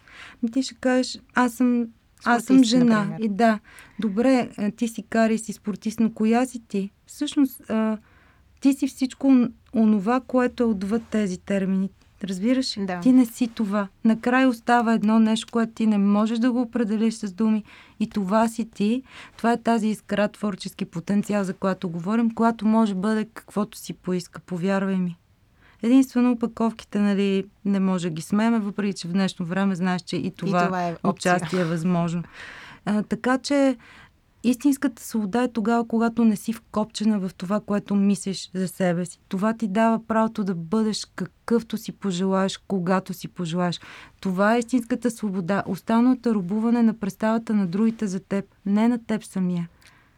[0.52, 1.88] Ти ще кажеш, аз съм
[2.26, 3.04] аз съм жена.
[3.04, 3.20] Например.
[3.20, 3.60] И да,
[4.00, 6.90] добре, ти си кари, си спортист, но коя си ти?
[7.06, 7.98] Всъщност, а,
[8.60, 11.90] ти си всичко онова, което е отвъд тези термини.
[12.24, 12.76] Разбираш?
[12.80, 13.00] Да.
[13.00, 13.88] Ти не си това.
[14.06, 17.64] Накрая остава едно нещо, което ти не можеш да го определиш с думи.
[18.00, 19.04] И това си ти.
[19.38, 23.94] Това е тази искра творчески потенциал, за която говорим, която може да бъде каквото си
[23.94, 24.40] поиска.
[24.40, 25.18] Повярвай ми.
[25.84, 30.16] Единствено опаковките, нали, не може да ги смеме, въпреки че в днешно време знаеш, че
[30.16, 32.24] и това, и това е участие е възможно.
[32.86, 33.78] А, така че
[34.44, 39.20] истинската свобода е тогава, когато не си вкопчена в това, което мислиш за себе си.
[39.28, 43.80] Това ти дава правото да бъдеш какъвто си пожелаеш, когато си пожелаеш.
[44.22, 45.64] Това е истинската свобода.
[45.68, 49.70] Останалото е рубуване на представата на другите за теб, не на теб самия.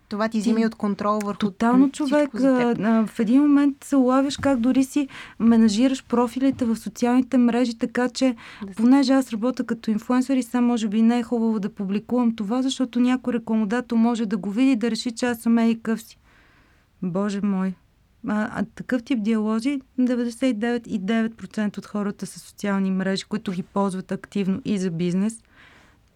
[0.10, 2.30] Това ти взима и от контрол върху Тотално човек.
[2.34, 5.08] В един момент се улавяш как дори си
[5.40, 8.36] менажираш профилите в социалните мрежи, така че,
[8.68, 12.36] да понеже аз работя като инфлуенсър и сам може би не е хубаво да публикувам
[12.36, 15.76] това, защото някой рекламодател може да го види и да реши, че аз съм ей
[15.76, 16.18] къв си.
[17.04, 17.74] Боже мой.
[18.28, 24.62] А, а такъв тип диалози 99,9% от хората са социални мрежи, които ги ползват активно
[24.66, 25.42] и за бизнес–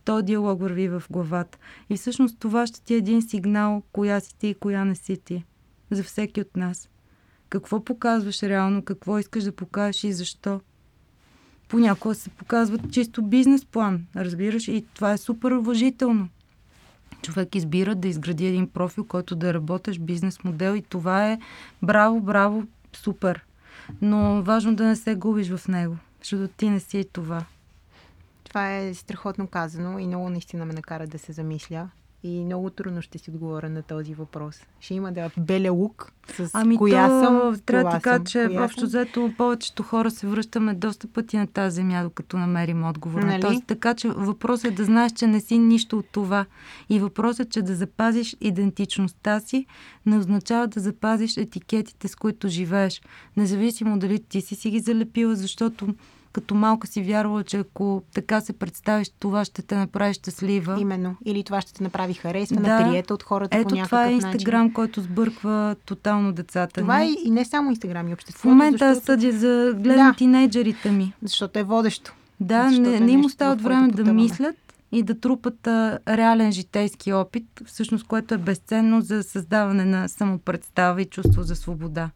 [0.05, 1.57] то диалог върви в главата.
[1.89, 5.17] И всъщност това ще ти е един сигнал, коя си ти и коя не си
[5.17, 5.43] ти.
[5.91, 6.89] За всеки от нас.
[7.49, 10.61] Какво показваш реално, какво искаш да покажеш и защо.
[11.67, 16.29] Понякога се показва чисто бизнес план, разбираш, и това е супер уважително.
[17.21, 21.39] Човек избира да изгради един профил, който да работиш бизнес модел и това е
[21.83, 23.45] браво, браво, супер.
[24.01, 27.45] Но важно да не се губиш в него, защото ти не си и това.
[28.49, 31.89] Това е страхотно казано и много наистина ме накара да се замисля.
[32.23, 34.61] И много трудно ще си отговоря на този въпрос.
[34.79, 37.59] Ще има да беля лук с ами коя то, съм.
[37.65, 42.03] Трябва да така, че общо взето повечето хора се връщаме доста пъти на тази земя,
[42.03, 43.33] докато намерим отговор нали?
[43.33, 43.61] на този.
[43.61, 46.45] Така че въпросът е да знаеш, че не си нищо от това.
[46.89, 49.65] И въпросът е, че да запазиш идентичността си
[50.05, 53.01] не означава да запазиш етикетите, с които живееш.
[53.37, 55.95] Независимо дали ти си си ги залепила, защото
[56.31, 60.77] като малка си вярвала, че ако така се представиш, това ще те направи щастлива.
[60.79, 61.15] Именно.
[61.25, 62.89] Или това ще те направи харесвана, да.
[62.89, 64.73] приета от хората Ето по някакъв това е Инстаграм, начин.
[64.73, 66.81] който сбърква тотално децата.
[66.81, 68.47] Това е и не само Инстаграм и обществото.
[68.47, 69.05] В момента защото...
[69.05, 70.17] съдя за гледам да.
[70.17, 71.13] тинейджерите ми.
[71.21, 72.13] Защото е водещо.
[72.39, 74.55] Да, защото не, не им остават време да мислят
[74.91, 81.01] и да трупат а, реален житейски опит, всъщност което е безценно за създаване на самопредстава
[81.01, 82.09] и чувство за свобода.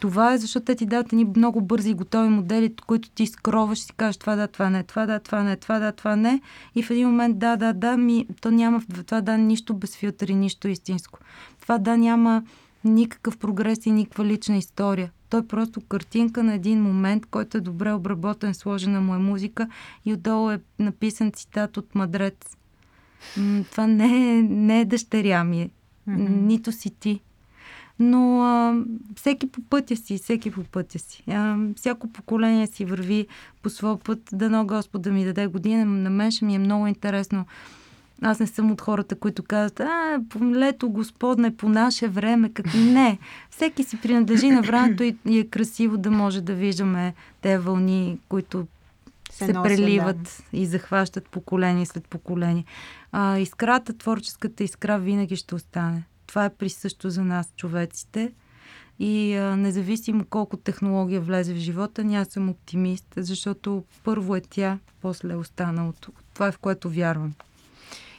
[0.00, 3.78] Това е защото те ти дават ни много бързи и готови модели, които ти скроваш
[3.78, 6.40] и си кажеш това да, това не, това да, това не, това да, това не.
[6.74, 9.96] И в един момент да, да, да, ми, то няма в това да нищо без
[9.96, 11.18] филтъри, нищо истинско.
[11.60, 12.42] Това да няма
[12.84, 15.10] никакъв прогрес и никаква лична история.
[15.30, 19.68] Той е просто картинка на един момент, който е добре обработен, сложена му е музика
[20.04, 22.56] и отдолу е написан цитат от Мадрец.
[23.70, 25.70] Това не е, не е дъщеря ми,
[26.08, 26.28] mm-hmm.
[26.28, 27.20] нито си ти.
[28.00, 28.84] Но а,
[29.16, 31.24] всеки по пътя си, всеки по пътя си.
[31.28, 33.26] А, всяко поколение си върви
[33.62, 34.18] по своя път.
[34.32, 35.84] Дано Господ да ми даде година.
[35.84, 37.44] На мен ще ми е много интересно
[38.22, 40.20] аз не съм от хората, които казват, а,
[40.54, 42.52] лето господне, по наше време.
[42.52, 42.66] Как...
[42.74, 43.18] Не.
[43.50, 48.18] Всеки си принадлежи на времето и, и е красиво да може да виждаме те вълни,
[48.28, 48.66] които
[49.30, 50.58] се, се преливат да.
[50.58, 52.64] и захващат поколение след поколение.
[53.12, 56.02] А, искрата, творческата искра винаги ще остане.
[56.30, 58.32] Това е присъщо за нас, човеците.
[58.98, 64.78] И а, независимо колко технология влезе в живота, ние съм оптимист, защото първо е тя,
[65.00, 66.12] после е останалото.
[66.34, 67.34] Това е в което вярвам.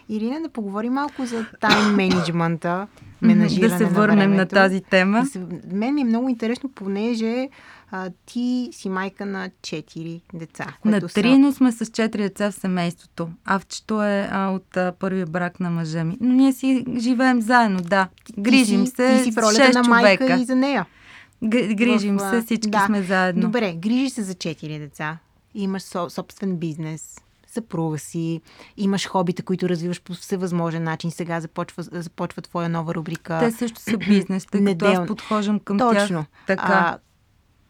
[0.09, 2.87] Ирина, да поговорим малко за тайм менеджмента,
[3.21, 5.21] менажиране Да се върнем на, на тази тема.
[5.21, 5.45] Да се...
[5.71, 7.49] Мен ми е много интересно, понеже
[7.91, 10.67] а, ти си майка на четири деца.
[10.85, 11.37] На три, са...
[11.37, 13.29] но сме с четири деца в семейството.
[13.45, 16.17] Авчето е а, от а, първия брак на мъжа ми.
[16.21, 18.07] Но ние си живеем заедно, да.
[18.39, 19.17] Грижим ти се.
[19.17, 20.41] Ти си в ролята на майка човека.
[20.41, 20.85] и за нея.
[21.43, 22.85] Грижим в, се, всички да.
[22.85, 23.41] сме заедно.
[23.41, 25.17] Добре, грижиш се за четири деца.
[25.55, 27.17] Имаш собствен бизнес
[27.53, 28.41] съпруга си,
[28.77, 31.11] имаш хобита, които развиваш по всевъзможен начин.
[31.11, 33.39] Сега започва, започва твоя нова рубрика.
[33.39, 36.25] Те също са бизнес, тъй като аз подхождам към Точно.
[36.25, 36.47] тях.
[36.47, 36.63] Така.
[36.63, 36.97] А,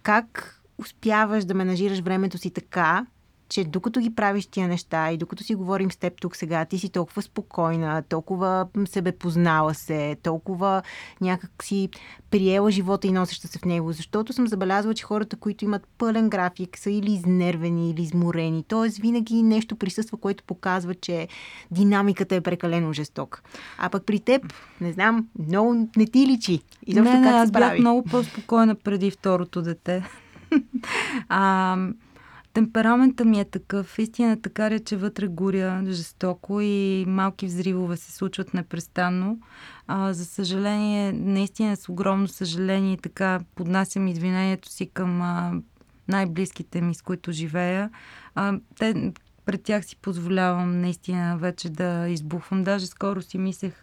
[0.04, 3.06] как успяваш да менажираш времето си така,
[3.52, 6.80] че докато ги правиш тия неща и докато си говорим с теб тук сега, ти
[6.80, 10.82] си толкова спокойна, толкова себе познала се, толкова
[11.22, 11.90] някак си
[12.30, 13.92] приела живота и носеща се в него.
[13.92, 18.64] Защото съм забелязала, че хората, които имат пълен график, са или изнервени, или изморени.
[18.68, 21.28] Тоест винаги нещо присъства, което показва, че
[21.72, 23.42] динамиката е прекалено жестока.
[23.78, 26.62] А пък при теб, не знам, много не ти личи.
[26.86, 30.04] И не, не, как аз бях много по-спокойна преди второто дете.
[31.30, 31.78] а,
[32.54, 34.00] Темперамента ми е такъв.
[34.00, 39.40] Истината така че вътре горя жестоко и малки взривове се случват непрестанно.
[39.88, 45.54] А, за съжаление, наистина с огромно съжаление така поднасям извинението си към а,
[46.08, 47.90] най-близките ми, с които живея.
[48.36, 49.14] А, те,
[49.46, 52.64] пред тях си позволявам наистина вече да избухвам.
[52.64, 53.74] Даже скоро си мислех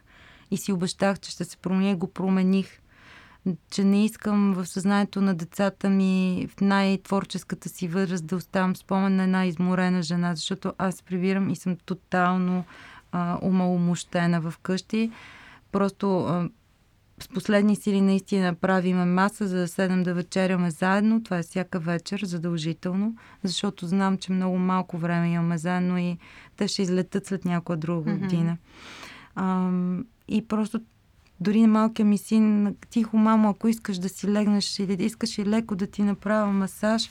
[0.50, 2.80] и си обещах, че ще се променя и го промених
[3.70, 9.16] че не искам в съзнанието на децата ми в най-творческата си възраст да оставам спомен
[9.16, 12.64] на една изморена жена, защото аз прибирам и съм тотално
[13.12, 15.10] а, умаломощена в къщи.
[15.72, 16.48] Просто а,
[17.20, 21.22] с последни сили наистина правиме маса, за да седем да вечеряме заедно.
[21.22, 26.18] Това е всяка вечер, задължително, защото знам, че много малко време имаме заедно и
[26.56, 28.56] те ще излетат след някоя друга година.
[28.56, 28.58] Mm-hmm.
[29.34, 29.70] А,
[30.28, 30.80] и просто
[31.40, 35.38] дори на малкия ми син, тихо, мамо, ако искаш да си легнеш или да искаш
[35.38, 37.10] и леко да ти направя масаж,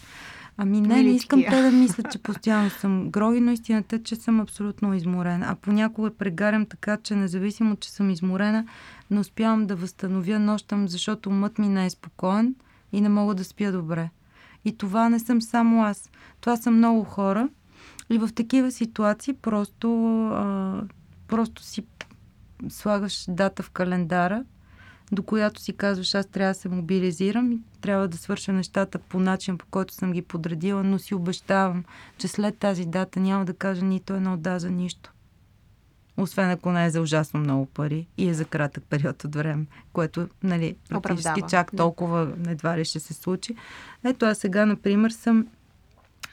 [0.60, 4.16] Ами не, не искам те да мислят, че постоянно съм гроги, но истината е, че
[4.16, 5.46] съм абсолютно изморена.
[5.50, 8.68] А понякога прегарям така, че независимо, че съм изморена,
[9.12, 12.56] не успявам да възстановя нощам, защото умът ми не е спокоен
[12.92, 14.10] и не мога да спя добре.
[14.66, 16.10] И това не съм само аз.
[16.42, 17.50] Това са много хора.
[18.10, 20.82] И в такива ситуации просто, а,
[21.28, 21.82] просто си
[22.70, 24.44] слагаш дата в календара,
[25.12, 29.20] до която си казваш, аз трябва да се мобилизирам и трябва да свърша нещата по
[29.20, 31.84] начин, по който съм ги подредила, но си обещавам,
[32.18, 35.14] че след тази дата няма да кажа нито едно да за нищо.
[36.18, 39.66] Освен ако не е за ужасно много пари и е за кратък период от време,
[39.94, 41.50] което, нали, практически Оправдава.
[41.50, 43.56] чак толкова едва ли ще се случи.
[44.04, 45.48] Ето, аз сега, например, съм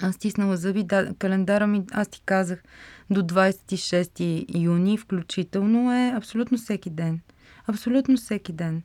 [0.00, 2.62] аз стиснала зъби, да, календара ми, аз ти казах,
[3.10, 7.20] до 26 юни включително е абсолютно всеки ден.
[7.66, 8.82] Абсолютно всеки ден.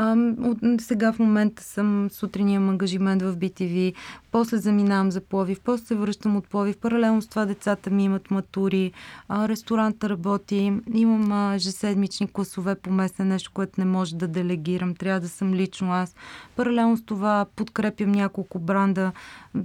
[0.00, 3.94] А, от, сега в момента съм сутрин ангажимент в BTV,
[4.32, 6.78] после заминавам за Пловив, после се връщам от Пловив.
[6.78, 8.92] Паралелно с това децата ми имат матури,
[9.28, 14.94] а, ресторанта работи, имам а, ежеседмични класове по месец, нещо, което не може да делегирам,
[14.94, 16.14] трябва да съм лично аз.
[16.56, 19.12] Паралелно с това подкрепям няколко бранда,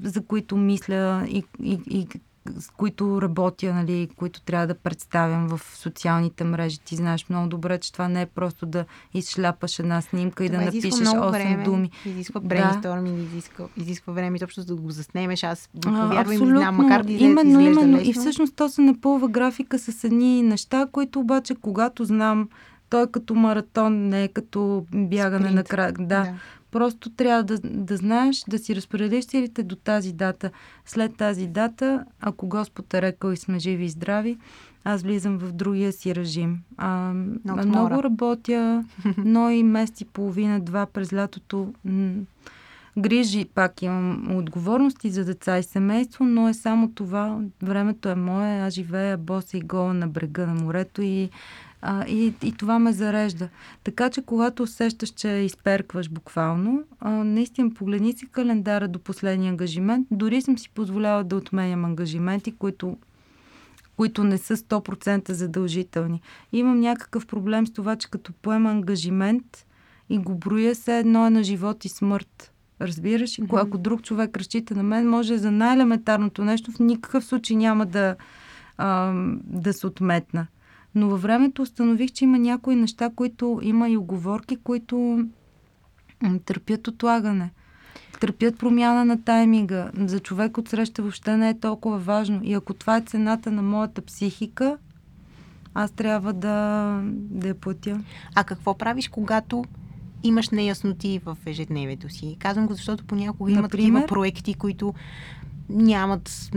[0.03, 2.07] за които мисля и, и, и
[2.59, 6.79] с които работя, нали, които трябва да представям в социалните мрежи.
[6.79, 10.57] Ти знаеш много добре, че това не е просто да изшляпаш една снимка и да
[10.57, 11.91] напишеш 8 време, думи.
[12.05, 13.23] Изисква брейнсторминг, да.
[13.23, 15.43] изисква, изисква време изобщо да го заснемеш.
[15.43, 17.97] Аз повярвам и знам, макар да именно, именно.
[17.97, 18.09] Лесно.
[18.09, 22.49] И всъщност то се напълва графика с едни неща, които обаче, когато знам,
[22.89, 25.55] той е като маратон, не е като бягане Спринт.
[25.55, 25.97] на крак.
[25.97, 26.05] Да.
[26.05, 26.33] да.
[26.73, 30.51] Просто трябва да, да знаеш, да си разпределиш силите до тази дата.
[30.85, 34.37] След тази дата, ако Господ е рекал и сме живи и здрави,
[34.83, 36.59] аз влизам в другия си режим.
[36.77, 37.13] А,
[37.45, 38.85] много работя,
[39.17, 41.73] но и месец и половина, два през лятото.
[42.97, 47.39] Грижи, пак имам отговорности за деца и семейство, но е само това.
[47.63, 51.29] Времето е мое, аз живея боса и гола на брега на морето и
[51.85, 53.49] а, и, и това ме зарежда.
[53.83, 60.07] Така че, когато усещаш, че изперкваш буквално, а, наистина погледни си календара до последния ангажимент.
[60.11, 62.97] Дори съм си позволяла да отменям ангажименти, които
[63.97, 66.21] които не са 100% задължителни.
[66.51, 69.65] Имам някакъв проблем с това, че като поема ангажимент
[70.09, 72.51] и го броя се едно е на живот и смърт.
[72.81, 73.31] Разбираш?
[73.31, 73.67] Mm-hmm.
[73.67, 78.15] Ако друг човек разчита на мен, може за най-елементарното нещо в никакъв случай няма да,
[78.77, 79.13] а,
[79.43, 80.47] да се отметна.
[80.95, 85.25] Но във времето установих, че има някои неща, които има и оговорки, които
[86.45, 87.51] търпят отлагане.
[88.19, 89.91] Търпят промяна на тайминга.
[89.97, 92.39] За човек от среща въобще не е толкова важно.
[92.43, 94.77] И ако това е цената на моята психика,
[95.73, 97.99] аз трябва да, да я платя.
[98.35, 99.65] А какво правиш, когато
[100.23, 102.37] имаш неясноти в ежедневието си?
[102.39, 104.93] Казвам го, защото понякога има такива проекти, които
[105.69, 106.51] нямат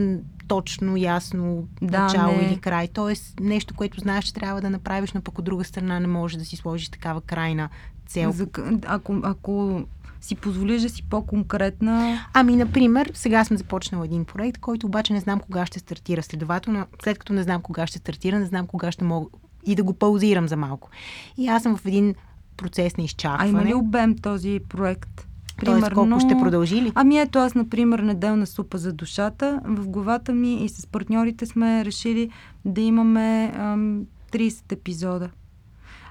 [0.49, 2.42] точно, ясно да, начало не.
[2.42, 2.88] или край.
[2.88, 6.38] Тоест нещо, което знаеш, че трябва да направиш, но пък от друга страна не можеш
[6.38, 7.68] да си сложиш такава крайна
[8.07, 8.32] цел.
[8.32, 8.47] За,
[8.86, 9.82] ако, ако
[10.20, 12.18] си позволиш да си по-конкретна.
[12.32, 16.22] Ами, например, сега съм започнала един проект, който обаче не знам кога ще стартира.
[16.22, 19.26] Следователно, след като не знам кога ще стартира, не знам кога ще мога
[19.66, 20.90] и да го паузирам за малко.
[21.36, 22.14] И аз съм в един
[22.57, 23.49] процес на изчакване.
[23.49, 25.26] А има ли обем този проект?
[25.57, 26.92] Примерно, Тоест, колко ще продължи ли?
[26.94, 29.61] Ами ето аз, например, неделна супа за душата.
[29.64, 32.30] В главата ми и с партньорите сме решили
[32.64, 35.30] да имаме ам, 30 епизода.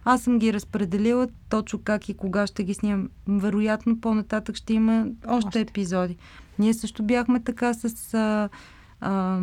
[0.05, 3.09] Аз съм ги разпределила точно как и кога ще ги снимам.
[3.27, 5.59] Вероятно, по-нататък ще има още, още.
[5.59, 6.17] епизоди.
[6.59, 8.49] Ние също бяхме така с а,
[9.01, 9.39] а,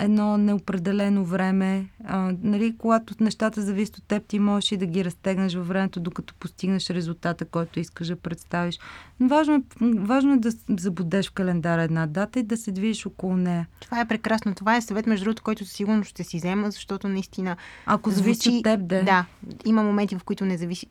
[0.00, 1.86] едно неопределено време.
[2.04, 6.00] А, нали, когато нещата зависят от теб, ти можеш и да ги разтегнеш във времето,
[6.00, 8.78] докато постигнеш резултата, който искаш да представиш.
[9.20, 13.06] Но важно е, важно е да забудеш в календара една дата и да се движиш
[13.06, 13.66] около нея.
[13.80, 14.54] Това е прекрасно.
[14.54, 17.56] Това е съвет, между другото, който сигурно ще си взема, защото наистина.
[17.86, 19.02] Ако зависи от теб, да.
[19.02, 19.26] Да.
[19.64, 20.86] Има моменти, в които не зависи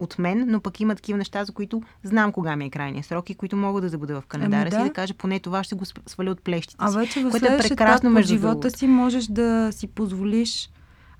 [0.00, 3.30] от мен, но пък има такива неща, за които знам кога ми е крайния срок
[3.30, 4.76] и които мога да забуда в календара ами, да.
[4.76, 7.46] си и да кажа, поне това ще го сваля от плещите А вече в което
[7.46, 8.78] е прекрасно между живота другото.
[8.78, 10.70] си можеш да си позволиш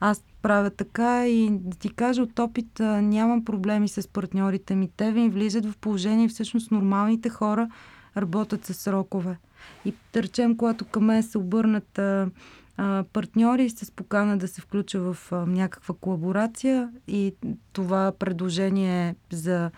[0.00, 4.90] аз правя така и да ти кажа от опит, нямам проблеми с партньорите ми.
[4.96, 7.68] Те ви влизат в положение, всъщност нормалните хора
[8.16, 9.38] работят с срокове.
[9.84, 12.28] И да речем, когато към мен се обърнат а,
[12.76, 17.34] а, партньори с покана да се включа в а, някаква колаборация и
[17.72, 19.70] това предложение за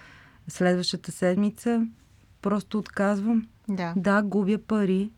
[0.49, 1.87] следващата седмица
[2.43, 3.47] просто отказвам.
[3.69, 3.95] Да.
[3.97, 5.11] Да, губя пари.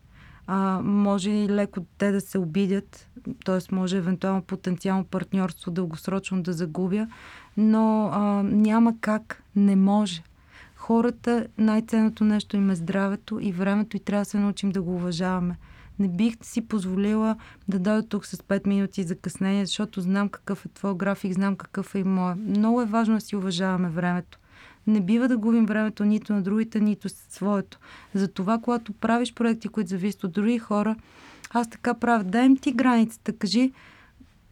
[0.47, 3.09] А, може и леко те да се обидят,
[3.45, 3.75] т.е.
[3.75, 7.07] може евентуално потенциално партньорство дългосрочно да загубя,
[7.57, 10.23] но а, няма как, не може.
[10.75, 14.95] Хората, най-ценното нещо им е здравето и времето и трябва да се научим да го
[14.95, 15.57] уважаваме
[15.99, 17.35] не бих си позволила
[17.67, 21.95] да дойда тук с 5 минути закъснение, защото знам какъв е твой график, знам какъв
[21.95, 22.35] е и моя.
[22.35, 24.39] Много е важно да си уважаваме времето.
[24.87, 27.79] Не бива да губим времето нито на другите, нито своето.
[28.13, 30.95] Затова, когато правиш проекти, които зависят от други хора,
[31.49, 32.23] аз така правя.
[32.23, 33.33] Дай им ти границата.
[33.33, 33.71] Кажи,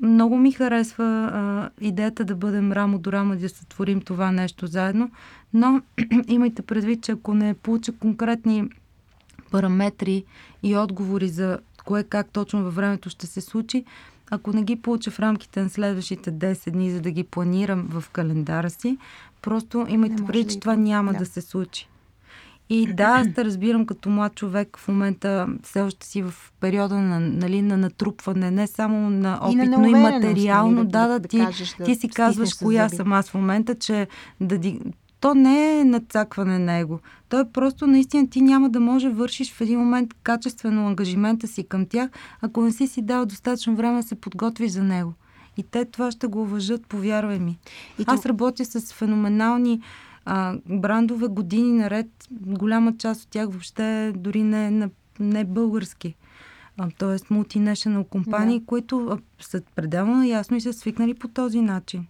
[0.02, 5.12] много ми харесва а, идеята да бъдем рамо до рамо да сътворим това нещо заедно,
[5.54, 5.82] но
[6.28, 8.70] имайте предвид, че ако не получа конкретни
[9.52, 10.24] параметри
[10.64, 13.86] и отговори за кое как точно във времето ще се случи,
[14.32, 18.04] ако не ги получа в рамките на следващите 10 дни, за да ги планирам в
[18.12, 18.98] календара си,
[19.42, 21.20] просто имайте преди, че това няма да.
[21.20, 21.90] да се случи.
[22.72, 26.96] И да, аз те разбирам като млад човек в момента все още си в периода
[26.96, 30.72] на, нали, на натрупване, не само на опит, и на но и материално.
[30.72, 33.76] Нали, да, да, да, ти, кажеш, да ти си казваш коя съм аз в момента,
[33.76, 34.08] че
[34.42, 34.58] да,
[35.20, 37.00] то не е надцакване на его.
[37.30, 41.64] То е просто наистина ти няма да може вършиш в един момент качествено ангажимента си
[41.64, 42.10] към тях,
[42.42, 45.14] ако не си си дал достатъчно време да се подготвиш за него.
[45.58, 47.60] И те това ще го уважат, повярвай ми.
[48.00, 48.30] И Аз то...
[48.30, 49.82] работя с феноменални
[50.26, 52.08] а, брандове години наред.
[52.32, 54.90] Голяма част от тях въобще дори не, не,
[55.20, 56.16] не български.
[56.98, 57.34] т.е.
[57.34, 58.66] мултинешнъл компании, да.
[58.66, 62.08] които са пределно ясно и са свикнали по този начин.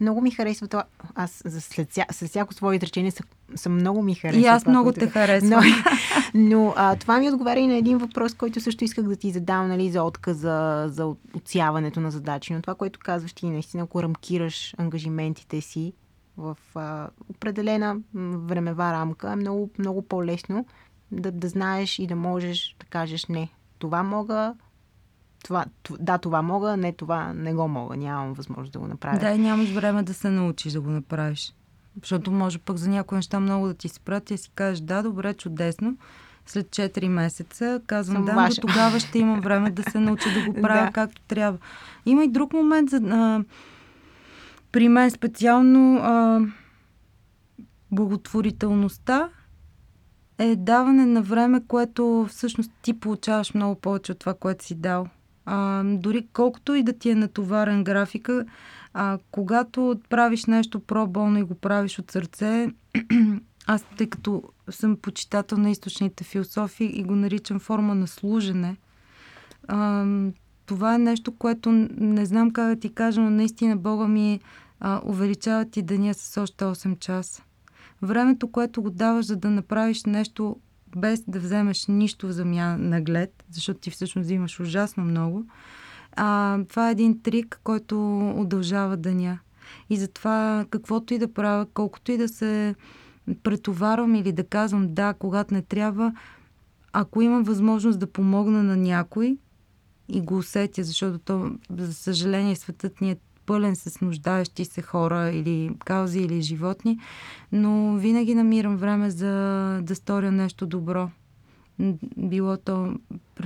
[0.00, 0.84] Много ми харесва това.
[1.14, 4.40] Аз за след, след всяко свое изречение съм, съм много ми харесва.
[4.40, 5.50] И аз това, много те харесвам.
[5.50, 5.60] Но,
[6.34, 9.68] но а, това ми отговаря и на един въпрос, който също исках да ти задам,
[9.68, 12.52] нали, за отказа, за отсяването на задачи.
[12.52, 15.92] Но това, което казваш ти, наистина, ако рамкираш ангажиментите си
[16.36, 20.66] в а, определена времева рамка, е много, много по-лесно
[21.12, 23.48] да, да знаеш и да можеш да кажеш не.
[23.78, 24.54] Това мога,
[25.44, 25.64] това,
[26.00, 29.18] да, това мога, не това не го мога, нямам възможност да го направя.
[29.18, 31.54] Да, и нямаш време да се научиш да го направиш.
[32.00, 35.02] Защото може пък за някои неща много да ти се прати и си кажеш, да,
[35.02, 35.96] добре, чудесно.
[36.46, 38.60] След 4 месеца казвам, Съм да, ваша.
[38.62, 40.92] но тогава ще имам време да се науча да го правя да.
[40.92, 41.58] както трябва.
[42.06, 43.44] Има и друг момент за, а,
[44.72, 46.40] при мен специално а,
[47.90, 49.28] благотворителността
[50.38, 55.06] е даване на време, което всъщност ти получаваш много повече от това, което си дал.
[55.46, 58.44] А, дори колкото и да ти е натоварен графика,
[58.94, 62.68] а, когато правиш нещо проболно и го правиш от сърце,
[63.66, 68.76] аз тъй като съм почитател на източните философии и го наричам форма на служене,
[69.68, 70.06] а,
[70.66, 74.40] това е нещо, което не знам как да ти кажа, но наистина Бога ми
[74.80, 77.42] а, увеличава ти деня с още 8 часа.
[78.02, 80.56] Времето, което го даваш, за да направиш нещо
[80.96, 85.46] без да вземеш нищо в замяна на глед, защото ти всъщност взимаш ужасно много,
[86.16, 89.38] а, това е един трик, който удължава деня.
[89.90, 92.74] И затова каквото и да правя, колкото и да се
[93.42, 96.12] претоварвам или да казвам да, когато не трябва,
[96.92, 99.38] ако имам възможност да помогна на някой
[100.08, 103.16] и го усетя, защото то, за съжаление, светът ни е
[103.46, 106.98] пълен с нуждаещи се хора или каузи или животни,
[107.52, 109.30] но винаги намирам време за
[109.82, 111.10] да сторя нещо добро.
[112.16, 112.94] Било то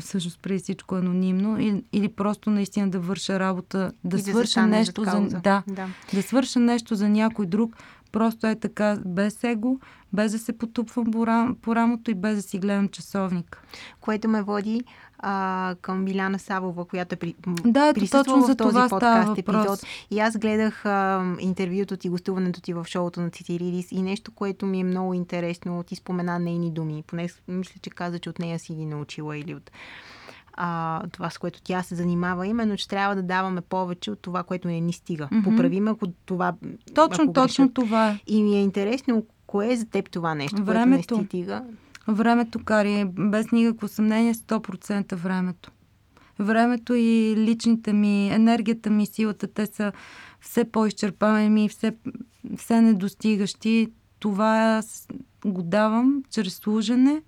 [0.01, 4.67] всъщност преди всичко анонимно или, или просто наистина да върша работа, да и свърша да
[4.67, 5.89] нещо за, да, да.
[6.15, 7.77] да свърша нещо за някой друг,
[8.13, 9.81] просто е така, без его,
[10.13, 13.63] без да се потупвам по, рам, по рамото и без да си гледам часовник.
[14.01, 14.85] Което ме води
[15.19, 19.81] а, към Миляна Савова, която е при, да, точно за този това подкаст епизод.
[20.11, 24.67] И аз гледах а, интервюто ти, гостуването ти в шоуто на Цитиридис и нещо, което
[24.67, 25.83] ми е много интересно.
[25.83, 27.05] Ти спомена нейни думи.
[27.07, 29.71] Поне мисля, че каза, че от нея си ги научила или от
[30.61, 34.43] а, това, с което тя се занимава, именно, че трябва да даваме повече от това,
[34.43, 35.29] което не ни стига.
[35.33, 35.45] Mm-hmm.
[35.45, 36.55] Поправим, ако това.
[36.95, 37.75] Точно, ако точно грешат.
[37.75, 38.19] това.
[38.27, 40.97] И ми е интересно, кое е за теб това нещо, Времето.
[40.97, 41.63] което не стига?
[42.09, 45.71] Времето, Кари, без никакво съмнение, 100% времето.
[46.39, 49.93] Времето и личните ми, енергията ми, силата, те са
[50.41, 51.97] все по-изчерпаеми, все,
[52.57, 53.89] все недостигащи.
[54.19, 54.83] Това
[55.47, 57.23] го давам чрез служене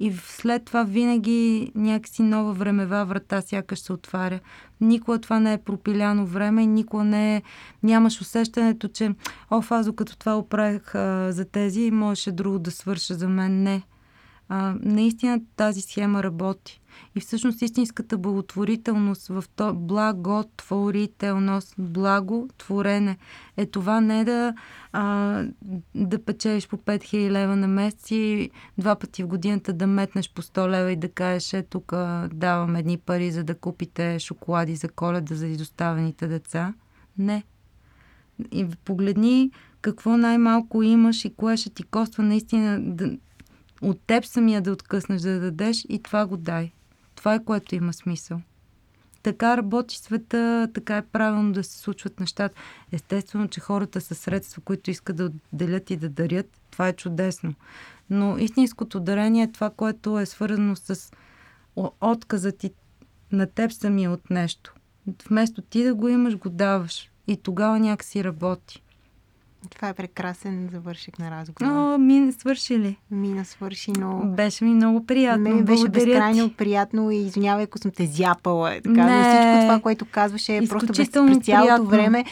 [0.00, 4.40] и след това винаги някакси нова времева врата сякаш се отваря.
[4.80, 7.42] Никога това не е пропиляно време и никога не е...
[7.82, 9.14] Нямаш усещането, че
[9.50, 13.62] о, фазо, като това оправих а, за тези, можеше друго да свърша за мен.
[13.62, 13.82] Не
[14.48, 16.82] а, наистина тази схема работи.
[17.14, 23.16] И всъщност истинската благотворителност в то благотворителност, благотворене
[23.56, 24.54] е това не да,
[24.92, 25.44] а,
[25.94, 30.42] да печелиш по 5000 лева на месец и два пъти в годината да метнеш по
[30.42, 31.92] 100 лева и да кажеш, е тук
[32.32, 36.74] давам едни пари за да купите шоколади за коледа за изоставените деца.
[37.18, 37.42] Не.
[38.52, 43.16] И погледни какво най-малко имаш и кое ще ти коства наистина да,
[43.82, 46.72] от теб самия да откъснеш да дадеш и това го дай.
[47.14, 48.40] Това е което има смисъл.
[49.22, 52.60] Така работи света, така е правилно да се случват нещата.
[52.92, 56.46] Естествено, че хората са средства, които искат да отделят и да дарят.
[56.70, 57.54] Това е чудесно.
[58.10, 61.10] Но истинското дарение е това, което е свързано с
[62.00, 62.70] отказът ти
[63.32, 64.74] на теб самия от нещо.
[65.28, 67.10] Вместо ти да го имаш, го даваш.
[67.26, 68.81] И тогава някакси работи.
[69.70, 71.94] Това е прекрасен завършик на разговора.
[71.94, 72.96] О, мина свърши ли?
[73.10, 74.20] Мина свърши, но...
[74.24, 75.54] Беше ми много приятно.
[75.54, 76.56] Ме беше безкрайно ти.
[76.56, 78.74] приятно и извинявай, ако съм те зяпала.
[78.74, 81.86] Така, Не, но всичко това, което казваше е просто през, през цялото приятно.
[81.86, 82.24] време.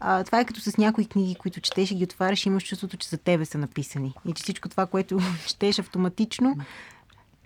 [0.00, 3.08] А, това е като с някои книги, които четеш и ги отваряш имаш чувството, че
[3.08, 4.14] за тебе са написани.
[4.28, 6.56] И че всичко това, което четеш автоматично,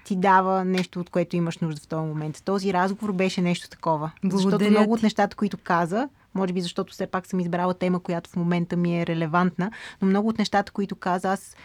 [0.05, 2.43] ти дава нещо, от което имаш нужда в този момент.
[2.45, 4.11] Този разговор беше нещо такова.
[4.25, 8.01] Благодаря защото много от нещата, които каза, може би защото все пак съм избрала тема,
[8.01, 9.71] която в момента ми е релевантна,
[10.03, 11.57] но много от нещата, които каза, аз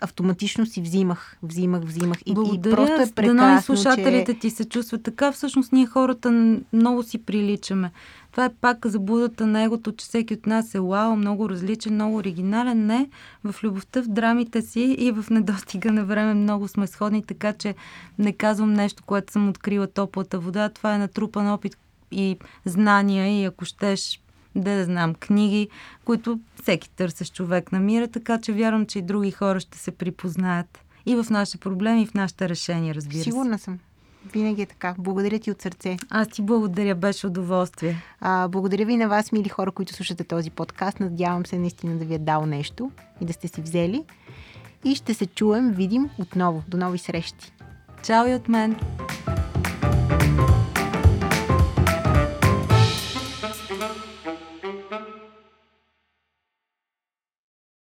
[0.00, 2.18] автоматично си взимах, взимах, взимах.
[2.26, 2.72] И, Благодаря.
[2.72, 4.40] и просто е прекрасно, Дано и слушателите че...
[4.40, 5.32] ти се чувстват така.
[5.32, 7.90] Всъщност ние хората много си приличаме.
[8.30, 12.16] Това е пак заблудата на егото, че всеки от нас е вау, много различен, много
[12.16, 12.86] оригинален.
[12.86, 13.08] Не,
[13.44, 17.74] в любовта, в драмите си и в недостига на време много сме сходни, така че
[18.18, 20.68] не казвам нещо, което съм открила топлата вода.
[20.68, 21.76] Това е натрупан опит
[22.10, 24.20] и знания и ако щеш
[24.54, 25.68] да, да знам, книги,
[26.04, 30.80] които всеки търсещ човек намира, така че вярвам, че и други хора ще се припознаят
[31.06, 33.24] и в нашите проблеми, и в нашите решения, разбира се.
[33.24, 33.78] Сигурна съм.
[34.32, 34.94] Винаги е така.
[34.98, 35.96] Благодаря ти от сърце.
[36.10, 38.02] Аз ти благодаря, беше удоволствие.
[38.20, 41.00] А, благодаря ви на вас, мили хора, които слушате този подкаст.
[41.00, 42.90] Надявам се наистина да ви е дал нещо
[43.20, 44.04] и да сте си взели.
[44.84, 46.62] И ще се чуем, видим отново.
[46.68, 47.52] До нови срещи.
[48.02, 48.76] Чао и от мен!